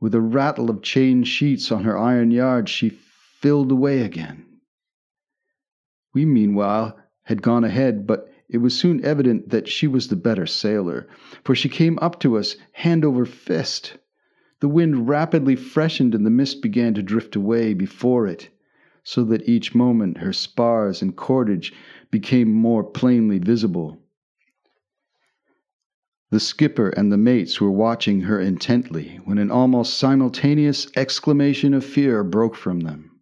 With 0.00 0.14
a 0.14 0.20
rattle 0.20 0.70
of 0.70 0.82
chain 0.82 1.24
sheets 1.24 1.72
on 1.72 1.82
her 1.82 1.98
iron 1.98 2.30
yards, 2.30 2.70
she 2.70 2.90
filled 3.40 3.72
away 3.72 4.02
again. 4.02 4.46
We, 6.14 6.24
meanwhile, 6.24 6.96
had 7.24 7.42
gone 7.42 7.64
ahead, 7.64 8.06
but 8.06 8.30
it 8.48 8.58
was 8.58 8.76
soon 8.76 9.04
evident 9.04 9.48
that 9.50 9.68
she 9.68 9.86
was 9.86 10.08
the 10.08 10.16
better 10.16 10.46
sailor, 10.46 11.08
for 11.44 11.54
she 11.54 11.68
came 11.68 11.98
up 12.00 12.20
to 12.20 12.36
us 12.36 12.56
hand 12.72 13.04
over 13.04 13.24
fist. 13.24 13.98
The 14.60 14.68
wind 14.68 15.08
rapidly 15.08 15.56
freshened, 15.56 16.14
and 16.14 16.24
the 16.24 16.30
mist 16.30 16.62
began 16.62 16.94
to 16.94 17.02
drift 17.02 17.36
away 17.36 17.74
before 17.74 18.26
it 18.26 18.48
so 19.02 19.22
that 19.24 19.48
each 19.48 19.74
moment 19.74 20.18
her 20.18 20.32
spars 20.32 21.00
and 21.00 21.14
cordage 21.14 21.72
became 22.10 22.52
more 22.52 22.82
plainly 22.82 23.38
visible. 23.38 24.02
The 26.30 26.40
skipper 26.40 26.88
and 26.88 27.12
the 27.12 27.16
mates 27.16 27.60
were 27.60 27.70
watching 27.70 28.22
her 28.22 28.40
intently 28.40 29.20
when 29.24 29.38
an 29.38 29.50
almost 29.50 29.96
simultaneous 29.96 30.88
exclamation 30.96 31.72
of 31.72 31.84
fear 31.84 32.24
broke 32.24 32.56
from 32.56 32.80
them. 32.80 33.12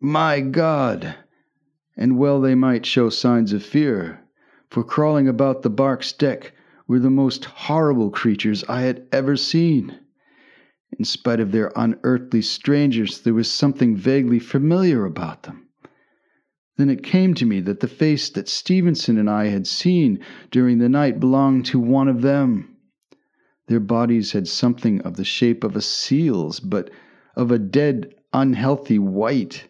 My 0.00 0.40
God! 0.40 1.16
And 1.96 2.16
well 2.18 2.40
they 2.40 2.54
might 2.54 2.86
show 2.86 3.08
signs 3.08 3.52
of 3.52 3.64
fear, 3.64 4.20
for 4.68 4.84
crawling 4.84 5.26
about 5.26 5.62
the 5.62 5.70
bark's 5.70 6.12
deck 6.12 6.52
were 6.86 7.00
the 7.00 7.10
most 7.10 7.44
horrible 7.44 8.10
creatures 8.10 8.62
I 8.68 8.82
had 8.82 9.06
ever 9.10 9.36
seen. 9.36 9.98
In 10.98 11.04
spite 11.04 11.40
of 11.40 11.50
their 11.50 11.72
unearthly 11.74 12.42
strangers, 12.42 13.20
there 13.20 13.34
was 13.34 13.50
something 13.50 13.96
vaguely 13.96 14.38
familiar 14.38 15.04
about 15.04 15.44
them. 15.44 15.66
Then 16.76 16.90
it 16.90 17.02
came 17.02 17.34
to 17.34 17.46
me 17.46 17.60
that 17.60 17.80
the 17.80 17.88
face 17.88 18.30
that 18.30 18.48
Stevenson 18.48 19.18
and 19.18 19.28
I 19.28 19.46
had 19.46 19.66
seen 19.66 20.20
during 20.50 20.78
the 20.78 20.88
night 20.88 21.20
belonged 21.20 21.66
to 21.66 21.78
one 21.80 22.08
of 22.08 22.22
them. 22.22 22.76
Their 23.66 23.80
bodies 23.80 24.32
had 24.32 24.48
something 24.48 25.00
of 25.02 25.16
the 25.16 25.24
shape 25.24 25.64
of 25.64 25.76
a 25.76 25.80
seal's, 25.80 26.60
but 26.60 26.90
of 27.36 27.50
a 27.50 27.58
dead, 27.58 28.14
unhealthy 28.32 28.98
white. 28.98 29.68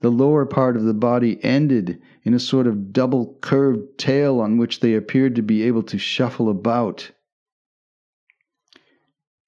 The 0.00 0.10
lower 0.10 0.46
part 0.46 0.76
of 0.76 0.84
the 0.84 0.94
body 0.94 1.42
ended 1.42 2.00
in 2.22 2.32
a 2.32 2.38
sort 2.38 2.66
of 2.66 2.92
double 2.92 3.36
curved 3.40 3.98
tail 3.98 4.38
on 4.40 4.56
which 4.56 4.80
they 4.80 4.94
appeared 4.94 5.34
to 5.36 5.42
be 5.42 5.62
able 5.62 5.82
to 5.84 5.98
shuffle 5.98 6.48
about. 6.48 7.10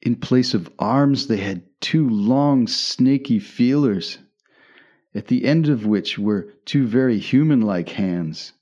In 0.03 0.17
place 0.17 0.55
of 0.55 0.73
arms, 0.79 1.29
they 1.29 1.37
had 1.37 1.63
two 1.81 2.09
long, 2.09 2.67
snaky 2.67 3.39
feelers, 3.39 4.19
at 5.15 5.29
the 5.29 5.45
end 5.45 5.69
of 5.69 5.87
which 5.87 6.19
were 6.19 6.53
two 6.65 6.87
very 6.87 7.19
human 7.19 7.61
like 7.61 7.91
hands, 7.91 8.53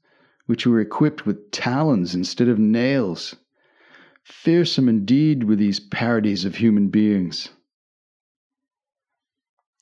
which 0.46 0.66
were 0.66 0.80
equipped 0.80 1.24
with 1.24 1.50
talons 1.50 2.14
instead 2.14 2.48
of 2.48 2.58
nails. 2.58 3.36
Fearsome 4.24 4.88
indeed 4.88 5.44
were 5.44 5.56
these 5.56 5.80
parodies 5.80 6.44
of 6.44 6.56
human 6.56 6.88
beings. 6.88 7.50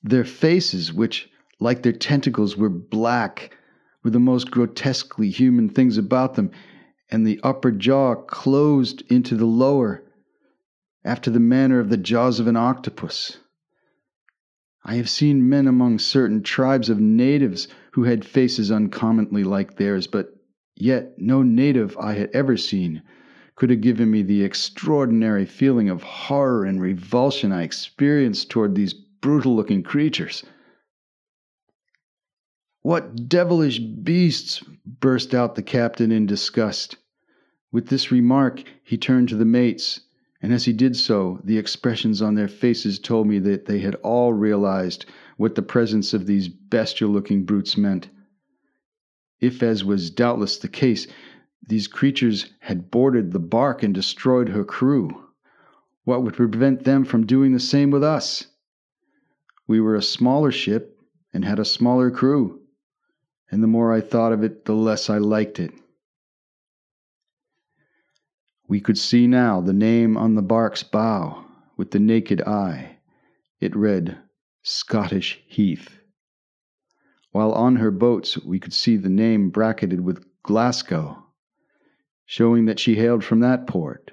Their 0.03 0.23
faces, 0.23 0.93
which, 0.93 1.29
like 1.59 1.81
their 1.81 1.91
tentacles, 1.91 2.55
were 2.55 2.69
black, 2.69 3.55
were 4.03 4.09
the 4.09 4.19
most 4.19 4.51
grotesquely 4.51 5.29
human 5.29 5.69
things 5.69 5.97
about 5.97 6.35
them, 6.35 6.51
and 7.09 7.25
the 7.25 7.39
upper 7.41 7.71
jaw 7.71 8.15
closed 8.15 9.01
into 9.09 9.35
the 9.35 9.45
lower 9.45 10.03
after 11.03 11.31
the 11.31 11.39
manner 11.39 11.79
of 11.79 11.89
the 11.89 11.97
jaws 11.97 12.39
of 12.39 12.47
an 12.47 12.55
octopus. 12.55 13.39
I 14.83 14.95
have 14.95 15.09
seen 15.09 15.49
men 15.49 15.67
among 15.67 15.99
certain 15.99 16.43
tribes 16.43 16.89
of 16.89 16.99
natives 16.99 17.67
who 17.93 18.03
had 18.03 18.23
faces 18.23 18.71
uncommonly 18.71 19.43
like 19.43 19.77
theirs, 19.77 20.07
but 20.07 20.35
yet 20.75 21.13
no 21.17 21.41
native 21.43 21.97
I 21.97 22.13
had 22.13 22.29
ever 22.33 22.55
seen 22.55 23.01
could 23.55 23.69
have 23.71 23.81
given 23.81 24.11
me 24.11 24.21
the 24.21 24.43
extraordinary 24.43 25.45
feeling 25.45 25.89
of 25.89 26.03
horror 26.03 26.63
and 26.63 26.79
revulsion 26.79 27.51
I 27.51 27.63
experienced 27.63 28.51
toward 28.51 28.75
these 28.75 28.93
brutal 28.93 29.55
looking 29.55 29.81
creatures. 29.81 30.43
What 32.87 33.27
devilish 33.27 33.79
beasts! 33.79 34.63
burst 34.85 35.35
out 35.35 35.55
the 35.55 35.61
captain 35.61 36.09
in 36.09 36.25
disgust. 36.25 36.95
With 37.69 37.87
this 37.87 38.13
remark, 38.13 38.63
he 38.81 38.95
turned 38.97 39.27
to 39.27 39.35
the 39.35 39.43
mates 39.43 39.99
and 40.41 40.53
as 40.53 40.63
he 40.63 40.71
did 40.71 40.95
so, 40.95 41.41
the 41.43 41.57
expressions 41.57 42.21
on 42.21 42.35
their 42.35 42.47
faces 42.47 42.97
told 42.97 43.27
me 43.27 43.39
that 43.39 43.65
they 43.65 43.79
had 43.79 43.95
all 43.95 44.31
realized 44.31 45.05
what 45.35 45.55
the 45.55 45.61
presence 45.61 46.13
of 46.13 46.27
these 46.27 46.47
bestial 46.47 47.09
looking 47.09 47.43
brutes 47.43 47.77
meant. 47.77 48.07
If, 49.41 49.61
as 49.61 49.83
was 49.83 50.09
doubtless 50.09 50.57
the 50.57 50.69
case, 50.69 51.07
these 51.67 51.89
creatures 51.89 52.53
had 52.59 52.89
boarded 52.89 53.33
the 53.33 53.39
bark 53.39 53.83
and 53.83 53.93
destroyed 53.93 54.47
her 54.47 54.63
crew, 54.63 55.25
what 56.05 56.23
would 56.23 56.35
prevent 56.35 56.85
them 56.85 57.03
from 57.03 57.25
doing 57.25 57.51
the 57.51 57.59
same 57.59 57.91
with 57.91 58.05
us? 58.05 58.47
We 59.67 59.81
were 59.81 59.95
a 59.95 60.01
smaller 60.01 60.51
ship 60.53 60.97
and 61.33 61.43
had 61.43 61.59
a 61.59 61.65
smaller 61.65 62.09
crew, 62.09 62.61
and 63.49 63.63
the 63.63 63.67
more 63.67 63.93
I 63.93 64.01
thought 64.01 64.33
of 64.33 64.43
it, 64.43 64.65
the 64.65 64.75
less 64.75 65.09
I 65.09 65.17
liked 65.17 65.59
it. 65.59 65.71
We 68.67 68.81
could 68.81 68.97
see 68.97 69.27
now 69.27 69.61
the 69.61 69.73
name 69.73 70.17
on 70.17 70.35
the 70.35 70.41
bark's 70.41 70.83
bow 70.83 71.45
with 71.77 71.91
the 71.91 71.99
naked 71.99 72.41
eye. 72.41 72.97
It 73.61 73.75
read 73.75 74.17
Scottish 74.61 75.41
Heath. 75.47 75.99
While 77.31 77.53
on 77.53 77.77
her 77.77 77.91
boats, 77.91 78.37
we 78.43 78.59
could 78.59 78.73
see 78.73 78.97
the 78.97 79.09
name 79.09 79.49
bracketed 79.49 80.01
with 80.01 80.25
Glasgow, 80.43 81.23
showing 82.25 82.65
that 82.65 82.79
she 82.79 82.95
hailed 82.95 83.23
from 83.23 83.39
that 83.39 83.67
port. 83.67 84.11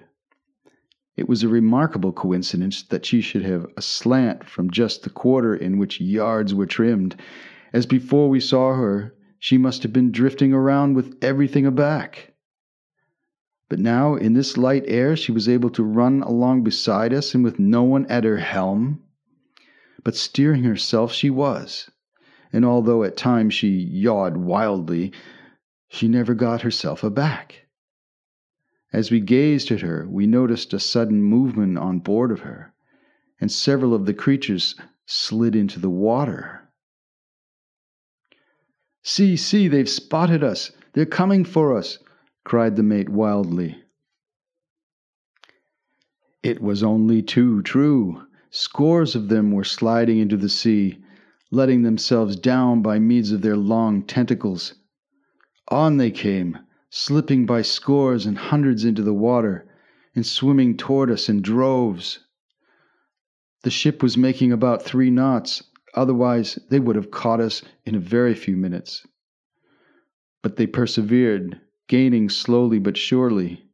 It 1.16 1.28
was 1.28 1.42
a 1.42 1.48
remarkable 1.48 2.12
coincidence 2.12 2.82
that 2.84 3.04
she 3.04 3.20
should 3.20 3.42
have 3.44 3.66
a 3.76 3.82
slant 3.82 4.44
from 4.44 4.70
just 4.70 5.02
the 5.02 5.10
quarter 5.10 5.54
in 5.54 5.78
which 5.78 6.00
yards 6.00 6.54
were 6.54 6.66
trimmed, 6.66 7.16
as 7.72 7.86
before 7.86 8.28
we 8.28 8.40
saw 8.40 8.74
her, 8.74 9.14
she 9.44 9.58
must 9.58 9.82
have 9.82 9.92
been 9.92 10.10
drifting 10.10 10.54
around 10.54 10.94
with 10.94 11.22
everything 11.22 11.66
aback. 11.66 12.32
But 13.68 13.78
now, 13.78 14.14
in 14.14 14.32
this 14.32 14.56
light 14.56 14.84
air, 14.86 15.16
she 15.16 15.32
was 15.32 15.50
able 15.50 15.68
to 15.68 15.84
run 15.84 16.22
along 16.22 16.64
beside 16.64 17.12
us 17.12 17.34
and 17.34 17.44
with 17.44 17.58
no 17.58 17.82
one 17.82 18.06
at 18.06 18.24
her 18.24 18.38
helm. 18.38 19.02
But 20.02 20.16
steering 20.16 20.64
herself 20.64 21.12
she 21.12 21.28
was, 21.28 21.90
and 22.54 22.64
although 22.64 23.04
at 23.04 23.18
times 23.18 23.52
she 23.52 23.68
yawed 23.68 24.38
wildly, 24.38 25.12
she 25.88 26.08
never 26.08 26.32
got 26.32 26.62
herself 26.62 27.04
aback. 27.04 27.66
As 28.94 29.10
we 29.10 29.20
gazed 29.20 29.70
at 29.70 29.82
her, 29.82 30.08
we 30.08 30.26
noticed 30.26 30.72
a 30.72 30.80
sudden 30.80 31.22
movement 31.22 31.76
on 31.76 31.98
board 31.98 32.30
of 32.30 32.40
her, 32.40 32.72
and 33.38 33.52
several 33.52 33.92
of 33.92 34.06
the 34.06 34.14
creatures 34.14 34.74
slid 35.04 35.54
into 35.54 35.78
the 35.78 35.90
water. 35.90 36.63
See, 39.06 39.36
see, 39.36 39.68
they've 39.68 39.86
spotted 39.86 40.42
us! 40.42 40.72
They're 40.94 41.04
coming 41.04 41.44
for 41.44 41.76
us! 41.76 41.98
cried 42.42 42.76
the 42.76 42.82
mate 42.82 43.10
wildly. 43.10 43.76
It 46.42 46.62
was 46.62 46.82
only 46.82 47.20
too 47.20 47.60
true. 47.60 48.22
Scores 48.48 49.14
of 49.14 49.28
them 49.28 49.52
were 49.52 49.62
sliding 49.62 50.20
into 50.20 50.38
the 50.38 50.48
sea, 50.48 51.04
letting 51.50 51.82
themselves 51.82 52.36
down 52.36 52.80
by 52.80 52.98
means 52.98 53.30
of 53.30 53.42
their 53.42 53.58
long 53.58 54.02
tentacles. 54.02 54.72
On 55.68 55.98
they 55.98 56.10
came, 56.10 56.58
slipping 56.88 57.44
by 57.44 57.60
scores 57.60 58.24
and 58.24 58.38
hundreds 58.38 58.86
into 58.86 59.02
the 59.02 59.12
water, 59.12 59.66
and 60.14 60.24
swimming 60.24 60.78
toward 60.78 61.10
us 61.10 61.28
in 61.28 61.42
droves. 61.42 62.20
The 63.64 63.70
ship 63.70 64.02
was 64.02 64.16
making 64.16 64.50
about 64.50 64.82
three 64.82 65.10
knots, 65.10 65.62
otherwise, 65.94 66.58
they 66.70 66.80
would 66.80 66.96
have 66.96 67.10
caught 67.10 67.40
us 67.40 67.62
in 67.84 67.94
a 67.94 68.00
very 68.00 68.34
few 68.34 68.56
minutes. 68.56 69.06
But 70.42 70.56
they 70.56 70.66
persevered, 70.66 71.60
gaining 71.88 72.28
slowly 72.28 72.78
but 72.78 72.96
surely, 72.96 73.64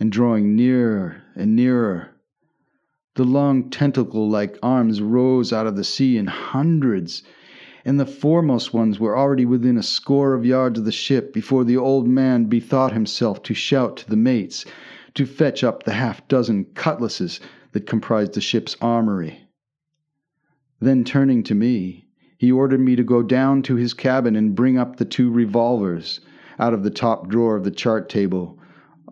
and 0.00 0.12
drawing 0.12 0.54
nearer 0.54 1.22
and 1.34 1.54
nearer. 1.56 2.10
The 3.16 3.24
long 3.24 3.70
tentacle 3.70 4.28
like 4.28 4.58
arms 4.62 5.02
rose 5.02 5.52
out 5.52 5.66
of 5.66 5.76
the 5.76 5.82
sea 5.84 6.16
in 6.16 6.26
hundreds, 6.26 7.22
and 7.84 7.98
the 7.98 8.06
foremost 8.06 8.72
ones 8.72 9.00
were 9.00 9.16
already 9.18 9.44
within 9.44 9.76
a 9.76 9.82
score 9.82 10.34
of 10.34 10.46
yards 10.46 10.78
of 10.78 10.84
the 10.84 10.92
ship 10.92 11.32
before 11.32 11.64
the 11.64 11.76
old 11.76 12.06
man 12.06 12.44
bethought 12.44 12.92
himself 12.92 13.42
to 13.42 13.54
shout 13.54 13.96
to 13.96 14.08
the 14.08 14.16
mates 14.16 14.64
to 15.14 15.26
fetch 15.26 15.64
up 15.64 15.82
the 15.82 15.94
half 15.94 16.26
dozen 16.28 16.64
cutlasses 16.74 17.40
that 17.72 17.86
comprised 17.86 18.34
the 18.34 18.40
ship's 18.40 18.76
armory. 18.80 19.47
Then 20.80 21.02
turning 21.02 21.42
to 21.42 21.56
me, 21.56 22.08
he 22.36 22.52
ordered 22.52 22.78
me 22.80 22.94
to 22.94 23.02
go 23.02 23.22
down 23.22 23.62
to 23.62 23.74
his 23.74 23.94
cabin 23.94 24.36
and 24.36 24.54
bring 24.54 24.78
up 24.78 24.96
the 24.96 25.04
two 25.04 25.28
revolvers 25.30 26.20
out 26.58 26.72
of 26.72 26.84
the 26.84 26.90
top 26.90 27.28
drawer 27.28 27.56
of 27.56 27.64
the 27.64 27.72
chart 27.72 28.08
table, 28.08 28.58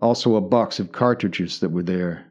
also 0.01 0.35
a 0.35 0.41
box 0.41 0.79
of 0.79 0.93
cartridges 0.93 1.59
that 1.59 1.71
were 1.71 1.83
there. 1.83 2.27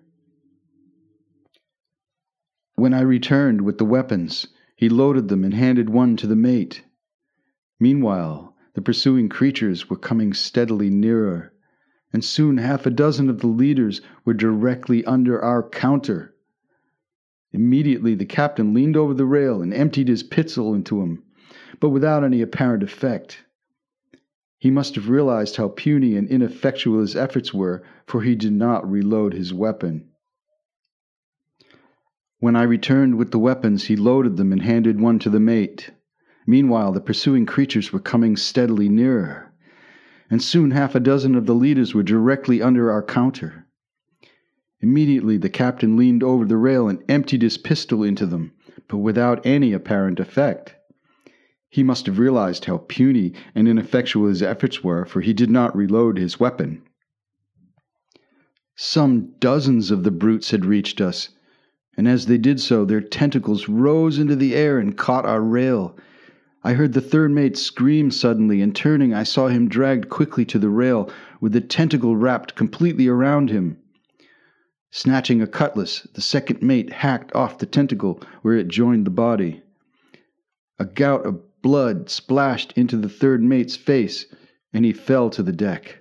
When 2.77 2.95
I 2.95 3.01
returned 3.03 3.61
with 3.61 3.77
the 3.79 3.85
weapons, 3.85 4.47
he 4.75 4.89
loaded 4.89 5.29
them 5.29 5.45
and 5.45 5.53
handed 5.53 5.91
one 5.91 6.17
to 6.17 6.27
the 6.27 6.37
mate. 6.37 6.85
Meanwhile, 7.79 8.57
the 8.73 8.83
pursuing 8.83 9.29
creatures 9.29 9.91
were 9.91 9.97
coming 9.97 10.33
steadily 10.33 10.89
nearer, 10.89 11.53
and 12.13 12.25
soon 12.25 12.57
half 12.57 12.87
a 12.87 12.91
dozen 12.91 13.29
of 13.29 13.41
the 13.41 13.49
leaders 13.49 14.01
were 14.25 14.35
directly 14.35 15.05
under 15.05 15.43
our 15.43 15.69
counter. 15.69 16.36
Immediately 17.53 18.15
the 18.15 18.27
captain 18.27 18.75
leaned 18.75 18.97
over 18.97 19.15
the 19.15 19.25
rail 19.25 19.63
and 19.63 19.73
emptied 19.73 20.09
his 20.09 20.23
pistol 20.23 20.75
into 20.75 21.01
him, 21.01 21.23
but 21.81 21.91
without 21.91 22.25
any 22.25 22.43
apparent 22.43 22.83
effect. 22.83 23.45
He 24.59 24.71
must 24.71 24.95
have 24.95 25.09
realized 25.09 25.57
how 25.57 25.69
puny 25.69 26.17
and 26.17 26.29
ineffectual 26.29 27.01
his 27.01 27.15
efforts 27.15 27.53
were, 27.55 27.83
for 28.07 28.23
he 28.23 28.35
did 28.35 28.53
not 28.53 28.91
reload 28.91 29.35
his 29.35 29.53
weapon. 29.53 30.09
When 32.39 32.57
I 32.57 32.65
returned 32.65 33.17
with 33.17 33.31
the 33.31 33.39
weapons, 33.39 33.85
he 33.85 33.97
loaded 33.97 34.37
them 34.37 34.53
and 34.53 34.63
handed 34.63 35.01
one 35.01 35.19
to 35.21 35.31
the 35.31 35.41
mate. 35.41 35.91
Meanwhile, 36.47 36.93
the 36.93 37.01
pursuing 37.01 37.47
creatures 37.47 37.93
were 37.93 38.01
coming 38.01 38.37
steadily 38.37 38.89
nearer, 38.89 39.53
and 40.31 40.43
soon 40.43 40.71
half 40.71 40.95
a 40.95 41.01
dozen 41.01 41.35
of 41.35 41.47
the 41.47 41.55
leaders 41.55 41.95
were 41.95 42.03
directly 42.03 42.61
under 42.63 42.91
our 42.91 43.03
counter. 43.03 43.66
Immediately, 44.83 45.39
the 45.39 45.49
captain 45.49 45.97
leaned 45.97 46.23
over 46.23 46.45
the 46.45 46.59
rail 46.59 46.87
and 46.87 47.03
emptied 47.09 47.41
his 47.41 47.57
pistol 47.57 48.03
into 48.03 48.27
them, 48.27 48.53
but 48.89 48.99
without 48.99 49.41
any 49.47 49.73
apparent 49.73 50.21
effect. 50.21 50.75
He 51.71 51.83
must 51.83 52.05
have 52.05 52.19
realized 52.19 52.67
how 52.67 52.85
puny 52.87 53.33
and 53.55 53.67
ineffectual 53.69 54.29
his 54.29 54.43
efforts 54.43 54.85
were, 54.85 55.07
for 55.07 55.23
he 55.23 55.33
did 55.33 55.51
not 55.51 55.75
reload 55.75 56.19
his 56.19 56.39
weapon. 56.39 56.83
Some 58.75 59.33
dozens 59.41 59.91
of 59.91 60.05
the 60.05 60.11
brutes 60.11 60.51
had 60.51 60.67
reached 60.67 61.01
us, 61.01 61.31
and 61.97 62.07
as 62.07 62.27
they 62.27 62.37
did 62.37 62.61
so, 62.61 62.85
their 62.85 63.01
tentacles 63.01 63.71
rose 63.71 64.19
into 64.19 64.37
the 64.37 64.55
air 64.55 64.79
and 64.79 64.95
caught 64.95 65.25
our 65.25 65.41
rail. 65.41 65.97
I 66.63 66.75
heard 66.75 66.93
the 66.93 67.01
third 67.01 67.31
mate 67.31 67.57
scream 67.57 68.11
suddenly, 68.11 68.61
and 68.61 68.77
turning, 68.77 69.15
I 69.15 69.23
saw 69.23 69.49
him 69.49 69.69
dragged 69.69 70.11
quickly 70.11 70.45
to 70.45 70.59
the 70.59 70.69
rail, 70.69 71.11
with 71.41 71.53
the 71.53 71.63
tentacle 71.63 72.15
wrapped 72.15 72.55
completely 72.55 73.09
around 73.09 73.49
him. 73.49 73.79
Snatching 74.99 75.43
a 75.43 75.47
cutlass, 75.47 76.09
the 76.15 76.23
second 76.23 76.63
mate 76.63 76.91
hacked 76.91 77.31
off 77.35 77.59
the 77.59 77.67
tentacle 77.67 78.19
where 78.41 78.57
it 78.57 78.69
joined 78.69 79.07
the 79.07 79.11
body. 79.11 79.61
A 80.79 80.87
gout 80.87 81.27
of 81.27 81.43
blood 81.61 82.09
splashed 82.09 82.73
into 82.79 82.97
the 82.97 83.11
third 83.11 83.43
mate's 83.43 83.77
face, 83.77 84.25
and 84.73 84.87
he 84.87 84.95
fell 84.95 85.29
to 85.29 85.43
the 85.43 85.53
deck. 85.53 85.99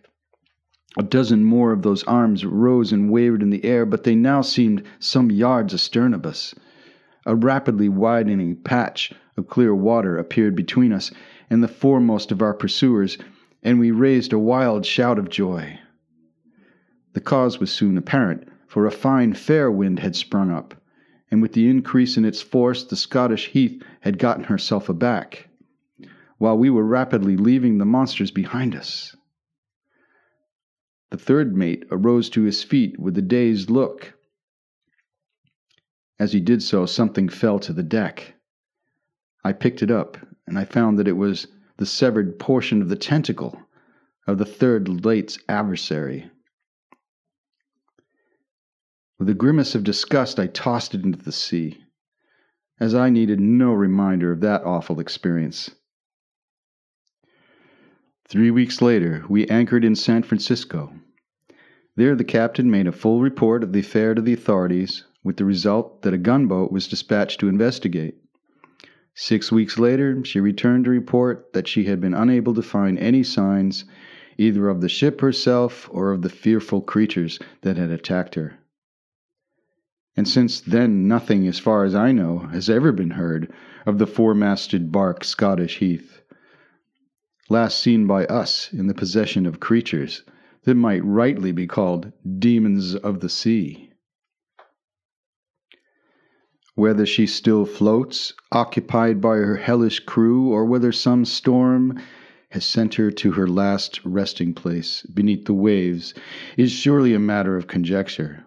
A 0.97 1.03
dozen 1.03 1.43
more 1.43 1.73
of 1.73 1.81
those 1.81 2.05
arms 2.05 2.45
rose 2.45 2.93
and 2.93 3.11
wavered 3.11 3.43
in 3.43 3.49
the 3.49 3.65
air, 3.65 3.85
but 3.85 4.05
they 4.05 4.15
now 4.15 4.39
seemed 4.41 4.81
some 4.97 5.29
yards 5.29 5.73
astern 5.73 6.13
of 6.13 6.25
us. 6.25 6.55
A 7.25 7.35
rapidly 7.35 7.89
widening 7.89 8.55
patch 8.55 9.11
of 9.35 9.49
clear 9.49 9.75
water 9.75 10.17
appeared 10.17 10.55
between 10.55 10.93
us 10.93 11.11
and 11.49 11.61
the 11.61 11.67
foremost 11.67 12.31
of 12.31 12.41
our 12.41 12.53
pursuers, 12.53 13.17
and 13.61 13.77
we 13.77 13.91
raised 13.91 14.31
a 14.31 14.39
wild 14.39 14.85
shout 14.85 15.19
of 15.19 15.27
joy. 15.27 15.79
The 17.11 17.19
cause 17.19 17.59
was 17.59 17.73
soon 17.73 17.97
apparent, 17.97 18.47
for 18.67 18.85
a 18.85 18.91
fine 18.91 19.33
fair 19.33 19.71
wind 19.71 19.99
had 19.99 20.15
sprung 20.15 20.51
up, 20.51 20.73
and 21.31 21.41
with 21.41 21.53
the 21.53 21.69
increase 21.69 22.17
in 22.17 22.25
its 22.25 22.41
force, 22.41 22.83
the 22.83 22.95
Scottish 22.95 23.49
Heath 23.49 23.81
had 24.01 24.17
gotten 24.17 24.45
herself 24.45 24.89
aback, 24.89 25.49
while 26.37 26.57
we 26.57 26.69
were 26.69 26.85
rapidly 26.85 27.37
leaving 27.37 27.77
the 27.77 27.85
monsters 27.85 28.31
behind 28.31 28.75
us. 28.75 29.15
The 31.11 31.17
third 31.17 31.55
mate 31.55 31.85
arose 31.91 32.29
to 32.31 32.41
his 32.43 32.63
feet 32.63 32.99
with 32.99 33.17
a 33.17 33.21
dazed 33.21 33.69
look. 33.69 34.13
As 36.19 36.33
he 36.33 36.39
did 36.39 36.63
so, 36.63 36.85
something 36.85 37.29
fell 37.29 37.59
to 37.59 37.73
the 37.73 37.83
deck. 37.83 38.35
I 39.43 39.53
picked 39.53 39.83
it 39.83 39.91
up, 39.91 40.17
and 40.47 40.57
I 40.57 40.65
found 40.65 40.97
that 40.97 41.07
it 41.07 41.17
was 41.17 41.47
the 41.77 41.85
severed 41.85 42.39
portion 42.39 42.81
of 42.81 42.89
the 42.89 42.95
tentacle 42.95 43.59
of 44.27 44.37
the 44.37 44.45
third 44.45 45.05
mate's 45.05 45.37
adversary. 45.47 46.29
With 49.17 49.29
a 49.29 49.33
grimace 49.33 49.75
of 49.75 49.83
disgust, 49.85 50.39
I 50.39 50.47
tossed 50.47 50.93
it 50.93 51.03
into 51.05 51.17
the 51.17 51.31
sea, 51.31 51.79
as 52.81 52.93
I 52.93 53.09
needed 53.09 53.39
no 53.39 53.71
reminder 53.71 54.33
of 54.33 54.41
that 54.41 54.65
awful 54.65 54.99
experience. 54.99 55.71
Three 58.27 58.51
weeks 58.51 58.81
later, 58.81 59.23
we 59.29 59.47
anchored 59.47 59.85
in 59.85 59.95
San 59.95 60.23
Francisco. 60.23 60.91
There, 61.95 62.13
the 62.13 62.25
captain 62.25 62.69
made 62.69 62.87
a 62.87 62.91
full 62.91 63.21
report 63.21 63.63
of 63.63 63.71
the 63.71 63.79
affair 63.79 64.15
to 64.15 64.21
the 64.21 64.33
authorities, 64.33 65.05
with 65.23 65.37
the 65.37 65.45
result 65.45 66.01
that 66.01 66.13
a 66.13 66.17
gunboat 66.17 66.71
was 66.71 66.87
dispatched 66.87 67.39
to 67.39 67.47
investigate. 67.47 68.15
Six 69.13 69.49
weeks 69.49 69.79
later, 69.79 70.25
she 70.25 70.41
returned 70.41 70.83
to 70.85 70.91
report 70.91 71.53
that 71.53 71.69
she 71.69 71.85
had 71.85 72.01
been 72.01 72.13
unable 72.13 72.53
to 72.53 72.61
find 72.61 72.99
any 72.99 73.23
signs 73.23 73.85
either 74.37 74.67
of 74.67 74.81
the 74.81 74.89
ship 74.89 75.21
herself 75.21 75.87
or 75.89 76.11
of 76.11 76.21
the 76.21 76.29
fearful 76.29 76.81
creatures 76.81 77.39
that 77.61 77.77
had 77.77 77.91
attacked 77.91 78.35
her. 78.35 78.59
And 80.17 80.27
since 80.27 80.61
then, 80.61 81.07
nothing, 81.09 81.45
as 81.45 81.59
far 81.59 81.83
as 81.83 81.93
I 81.93 82.13
know, 82.13 82.39
has 82.53 82.69
ever 82.69 82.93
been 82.93 83.11
heard 83.11 83.51
of 83.85 83.97
the 83.97 84.07
four 84.07 84.33
masted 84.33 84.89
bark 84.91 85.25
Scottish 85.25 85.79
Heath, 85.79 86.21
last 87.49 87.79
seen 87.79 88.07
by 88.07 88.25
us 88.27 88.71
in 88.71 88.87
the 88.87 88.93
possession 88.93 89.45
of 89.45 89.59
creatures 89.59 90.23
that 90.63 90.75
might 90.75 91.03
rightly 91.03 91.51
be 91.51 91.67
called 91.67 92.13
demons 92.39 92.95
of 92.95 93.19
the 93.19 93.27
sea. 93.27 93.91
Whether 96.75 97.05
she 97.05 97.27
still 97.27 97.65
floats, 97.65 98.33
occupied 98.53 99.19
by 99.19 99.35
her 99.35 99.57
hellish 99.57 99.99
crew, 99.99 100.47
or 100.47 100.65
whether 100.65 100.93
some 100.93 101.25
storm 101.25 101.99
has 102.51 102.63
sent 102.63 102.95
her 102.95 103.11
to 103.11 103.33
her 103.33 103.47
last 103.47 103.99
resting 104.05 104.53
place 104.53 105.01
beneath 105.03 105.43
the 105.43 105.53
waves, 105.53 106.13
is 106.55 106.71
surely 106.71 107.13
a 107.13 107.19
matter 107.19 107.57
of 107.57 107.67
conjecture. 107.67 108.44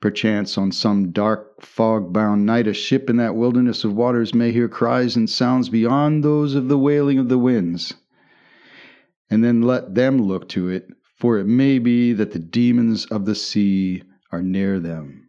Perchance 0.00 0.56
on 0.56 0.72
some 0.72 1.10
dark, 1.10 1.60
fog 1.62 2.12
bound 2.12 2.46
night, 2.46 2.66
a 2.66 2.72
ship 2.72 3.10
in 3.10 3.16
that 3.16 3.34
wilderness 3.34 3.84
of 3.84 3.94
waters 3.94 4.34
may 4.34 4.52
hear 4.52 4.68
cries 4.68 5.16
and 5.16 5.28
sounds 5.28 5.68
beyond 5.68 6.22
those 6.22 6.54
of 6.54 6.68
the 6.68 6.78
wailing 6.78 7.18
of 7.18 7.28
the 7.28 7.38
winds. 7.38 7.94
And 9.30 9.42
then 9.42 9.62
let 9.62 9.94
them 9.94 10.22
look 10.22 10.48
to 10.50 10.68
it 10.68 10.88
for 11.18 11.38
it 11.38 11.46
may 11.46 11.80
be 11.80 12.12
that 12.12 12.30
the 12.30 12.38
demons 12.38 13.04
of 13.06 13.26
the 13.26 13.34
sea 13.34 14.02
are 14.30 14.42
near 14.42 14.78
them. 14.78 15.27